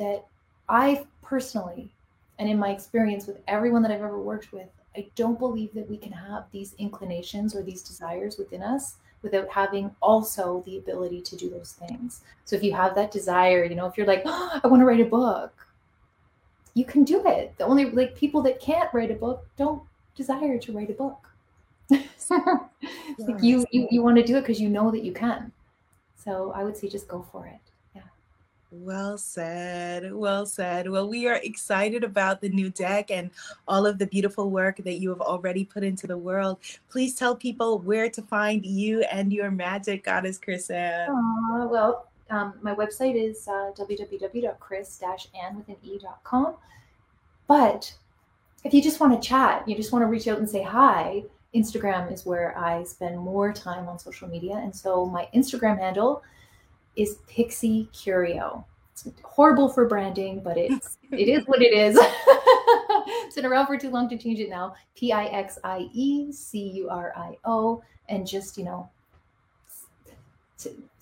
that 0.01 0.27
i 0.69 1.07
personally 1.23 1.93
and 2.41 2.49
in 2.49 2.59
my 2.59 2.71
experience 2.71 3.27
with 3.27 3.37
everyone 3.47 3.83
that 3.83 3.91
I've 3.91 4.01
ever 4.01 4.19
worked 4.19 4.51
with, 4.51 4.69
I 4.97 5.07
don't 5.15 5.39
believe 5.39 5.75
that 5.75 5.89
we 5.91 5.99
can 5.99 6.11
have 6.11 6.47
these 6.51 6.75
inclinations 6.79 7.55
or 7.55 7.63
these 7.63 7.83
desires 7.83 8.39
within 8.39 8.63
us 8.63 8.97
without 9.21 9.47
having 9.51 9.95
also 10.01 10.63
the 10.65 10.79
ability 10.79 11.21
to 11.21 11.37
do 11.37 11.51
those 11.51 11.73
things. 11.73 12.23
So 12.47 12.57
if 12.57 12.63
you 12.63 12.73
have 12.73 12.95
that 12.95 13.11
desire, 13.11 13.65
you 13.65 13.75
know, 13.75 13.87
if 13.87 13.99
you're 13.99 14.07
like, 14.07 14.23
oh, 14.25 14.59
I 14.65 14.67
want 14.69 14.81
to 14.81 14.87
write 14.87 15.01
a 15.01 15.05
book, 15.05 15.53
you 16.73 16.87
can 16.87 17.05
do 17.05 17.23
it. 17.27 17.53
The 17.59 17.65
only 17.65 17.91
like 17.91 18.17
people 18.17 18.41
that 18.43 18.59
can't 18.59 18.93
write 18.95 19.11
a 19.11 19.15
book 19.15 19.47
don't 19.59 19.83
desire 20.17 20.59
to 20.59 20.73
write 20.73 20.89
a 20.89 20.95
book. 20.95 21.29
like 21.91 23.43
you, 23.43 23.67
you 23.71 23.87
you 23.91 24.03
want 24.03 24.17
to 24.17 24.23
do 24.23 24.39
it 24.39 24.43
because 24.43 24.61
you 24.61 24.71
know 24.71 24.91
that 24.91 25.05
you 25.05 25.13
can. 25.13 25.53
So 26.17 26.53
I 26.57 26.65
would 26.65 26.77
say 26.77 26.89
just 26.89 27.07
go 27.07 27.27
for 27.31 27.47
it. 27.47 27.61
Well 28.73 29.19
said. 29.19 30.13
Well 30.13 30.47
said. 30.47 30.89
Well, 30.89 31.09
we 31.09 31.27
are 31.27 31.41
excited 31.43 32.05
about 32.05 32.41
the 32.41 32.51
new 32.51 32.71
deck 32.71 33.11
and 33.11 33.33
all 33.67 33.85
of 33.85 33.99
the 33.99 34.07
beautiful 34.07 34.49
work 34.49 34.77
that 34.85 35.01
you 35.01 35.09
have 35.09 35.21
already 35.21 35.65
put 35.65 35.83
into 35.83 36.07
the 36.07 36.17
world. 36.17 36.59
Please 36.89 37.17
tell 37.17 37.35
people 37.35 37.81
where 37.81 38.09
to 38.09 38.23
find 38.23 38.65
you 38.65 39.03
and 39.03 39.33
your 39.33 39.51
magic, 39.51 40.05
Goddess 40.05 40.39
Chris-Anne. 40.39 41.11
Uh, 41.11 41.67
well, 41.67 42.07
um, 42.31 42.55
my 42.63 42.73
website 42.73 43.21
is 43.21 43.49
uh, 43.49 43.73
www.chris-anne.com. 43.77 46.55
But 47.49 47.93
if 48.63 48.73
you 48.73 48.81
just 48.81 49.01
want 49.01 49.21
to 49.21 49.29
chat, 49.29 49.69
you 49.69 49.75
just 49.75 49.91
want 49.91 50.05
to 50.05 50.07
reach 50.07 50.29
out 50.29 50.39
and 50.39 50.49
say 50.49 50.63
hi, 50.63 51.25
Instagram 51.57 52.13
is 52.13 52.25
where 52.25 52.57
I 52.57 52.85
spend 52.85 53.19
more 53.19 53.53
time 53.53 53.89
on 53.89 53.99
social 53.99 54.29
media. 54.29 54.55
And 54.55 54.73
so 54.75 55.07
my 55.07 55.29
Instagram 55.35 55.81
handle 55.81 56.23
is 56.97 57.19
Pixie 57.29 57.89
Curio. 57.93 58.67
It's 58.93 59.09
horrible 59.23 59.69
for 59.69 59.87
branding, 59.87 60.41
but 60.43 60.59
it's 60.59 60.99
it 61.11 61.29
is 61.29 61.47
what 61.47 61.63
it 61.63 61.73
is. 61.73 61.97
it's 63.25 63.35
been 63.35 63.47
around 63.47 63.67
for 63.67 63.79
too 63.79 63.91
long 63.91 64.09
to 64.09 64.19
change 64.19 64.41
it 64.41 64.51
now. 64.51 64.75
P 64.95 65.13
I 65.13 65.27
X 65.27 65.59
I 65.65 65.89
E 65.93 66.33
C 66.33 66.59
U 66.75 66.89
R 66.91 67.13
I 67.17 67.37
O, 67.45 67.83
and 68.09 68.27
just 68.27 68.59
you 68.59 68.65
know, 68.65 68.89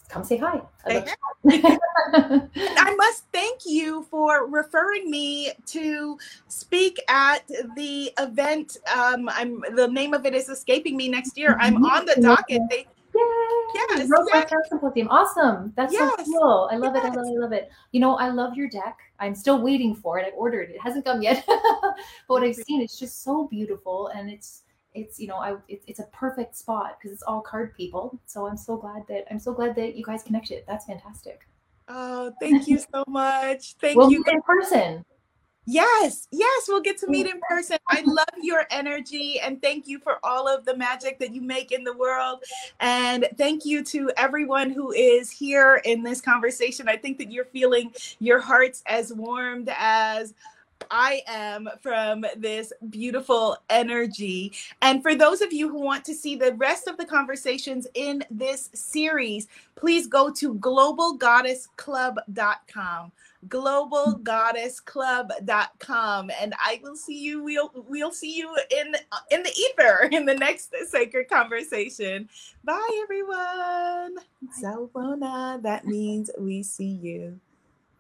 come 0.08 0.24
say 0.24 0.36
hi. 0.36 0.60
I, 0.86 1.14
I 1.46 2.94
must 2.96 3.24
thank 3.32 3.60
you 3.66 4.06
for 4.10 4.46
referring 4.46 5.10
me 5.10 5.52
to 5.66 6.18
speak 6.48 7.00
at 7.08 7.46
the 7.76 8.12
event. 8.18 8.78
Um, 8.94 9.28
I'm 9.28 9.62
the 9.74 9.88
name 9.88 10.14
of 10.14 10.26
it 10.26 10.34
is 10.34 10.48
escaping 10.48 10.96
me 10.96 11.08
next 11.08 11.36
year. 11.36 11.56
I'm 11.60 11.74
mm-hmm. 11.76 11.84
on 11.84 12.06
the 12.06 12.16
docket. 12.20 12.62
They 12.70 12.86
Yes. 13.74 14.08
Rose 14.08 14.28
yes. 14.32 14.50
Symposium. 14.68 15.08
Awesome. 15.08 15.72
That's 15.76 15.92
yes. 15.92 16.14
so 16.18 16.24
cool. 16.24 16.68
I 16.70 16.76
love 16.76 16.94
yes. 16.94 17.04
it. 17.04 17.08
I 17.08 17.14
love 17.14 17.26
it. 17.26 17.36
I 17.36 17.40
love 17.40 17.52
it. 17.52 17.70
You 17.92 18.00
know, 18.00 18.16
I 18.16 18.28
love 18.30 18.54
your 18.54 18.68
deck. 18.68 18.98
I'm 19.20 19.34
still 19.34 19.62
waiting 19.62 19.94
for 19.94 20.18
it. 20.18 20.26
I've 20.26 20.34
ordered 20.34 20.70
it. 20.70 20.76
It 20.76 20.80
hasn't 20.80 21.04
come 21.04 21.22
yet. 21.22 21.44
but 21.46 21.94
what 22.26 22.42
I've 22.42 22.56
seen, 22.56 22.80
it's 22.80 22.98
just 22.98 23.22
so 23.22 23.46
beautiful. 23.48 24.08
And 24.08 24.30
it's, 24.30 24.62
it's, 24.94 25.20
you 25.20 25.26
know, 25.26 25.36
I, 25.36 25.56
it, 25.68 25.82
it's 25.86 26.00
a 26.00 26.06
perfect 26.12 26.56
spot 26.56 26.98
because 26.98 27.12
it's 27.12 27.22
all 27.22 27.40
card 27.40 27.74
people. 27.76 28.18
So 28.26 28.46
I'm 28.46 28.56
so 28.56 28.76
glad 28.76 29.02
that, 29.08 29.24
I'm 29.30 29.38
so 29.38 29.52
glad 29.52 29.74
that 29.76 29.96
you 29.96 30.04
guys 30.04 30.22
connected. 30.22 30.64
That's 30.66 30.86
fantastic. 30.86 31.46
Oh, 31.88 32.32
thank 32.40 32.68
you 32.68 32.78
so 32.78 33.04
much. 33.06 33.74
Thank 33.80 33.96
we'll 33.96 34.10
you. 34.10 34.24
in 34.26 34.42
person. 34.42 35.04
Yes, 35.70 36.28
yes, 36.30 36.64
we'll 36.66 36.80
get 36.80 36.96
to 37.00 37.06
meet 37.08 37.26
in 37.26 37.42
person. 37.46 37.76
I 37.88 38.00
love 38.00 38.24
your 38.40 38.64
energy 38.70 39.38
and 39.38 39.60
thank 39.60 39.86
you 39.86 39.98
for 39.98 40.18
all 40.24 40.48
of 40.48 40.64
the 40.64 40.74
magic 40.74 41.18
that 41.18 41.34
you 41.34 41.42
make 41.42 41.72
in 41.72 41.84
the 41.84 41.92
world. 41.92 42.42
And 42.80 43.28
thank 43.36 43.66
you 43.66 43.84
to 43.84 44.10
everyone 44.16 44.70
who 44.70 44.92
is 44.92 45.30
here 45.30 45.82
in 45.84 46.02
this 46.02 46.22
conversation. 46.22 46.88
I 46.88 46.96
think 46.96 47.18
that 47.18 47.30
you're 47.30 47.44
feeling 47.44 47.92
your 48.18 48.40
hearts 48.40 48.82
as 48.86 49.12
warmed 49.12 49.70
as 49.76 50.32
I 50.90 51.22
am 51.26 51.68
from 51.80 52.24
this 52.36 52.72
beautiful 52.90 53.56
energy. 53.70 54.52
And 54.82 55.02
for 55.02 55.14
those 55.14 55.40
of 55.40 55.50
you 55.52 55.68
who 55.68 55.80
want 55.80 56.04
to 56.06 56.14
see 56.14 56.34
the 56.36 56.54
rest 56.54 56.88
of 56.88 56.96
the 56.96 57.04
conversations 57.04 57.86
in 57.94 58.24
this 58.30 58.70
series, 58.74 59.46
please 59.76 60.06
go 60.06 60.32
to 60.32 60.54
globalgoddessclub.com 60.54 63.12
globalgoddessclub.com 63.46 66.30
and 66.40 66.54
i 66.58 66.80
will 66.82 66.96
see 66.96 67.22
you 67.22 67.40
we'll 67.40 67.70
we'll 67.86 68.10
see 68.10 68.36
you 68.36 68.52
in 68.76 68.96
uh, 69.12 69.18
in 69.30 69.44
the 69.44 69.50
ether 69.50 70.08
in 70.12 70.26
the 70.26 70.34
next 70.34 70.74
sacred 70.88 71.28
conversation. 71.28 72.28
Bye 72.64 73.00
everyone. 73.04 74.16
Sawubona, 74.60 75.62
that 75.62 75.86
means 75.86 76.32
we 76.36 76.64
see 76.64 76.98
you. 77.00 77.38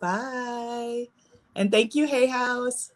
Bye 0.00 1.06
and 1.58 1.72
thank 1.72 1.94
you 1.96 2.06
hay 2.06 2.26
house 2.26 2.92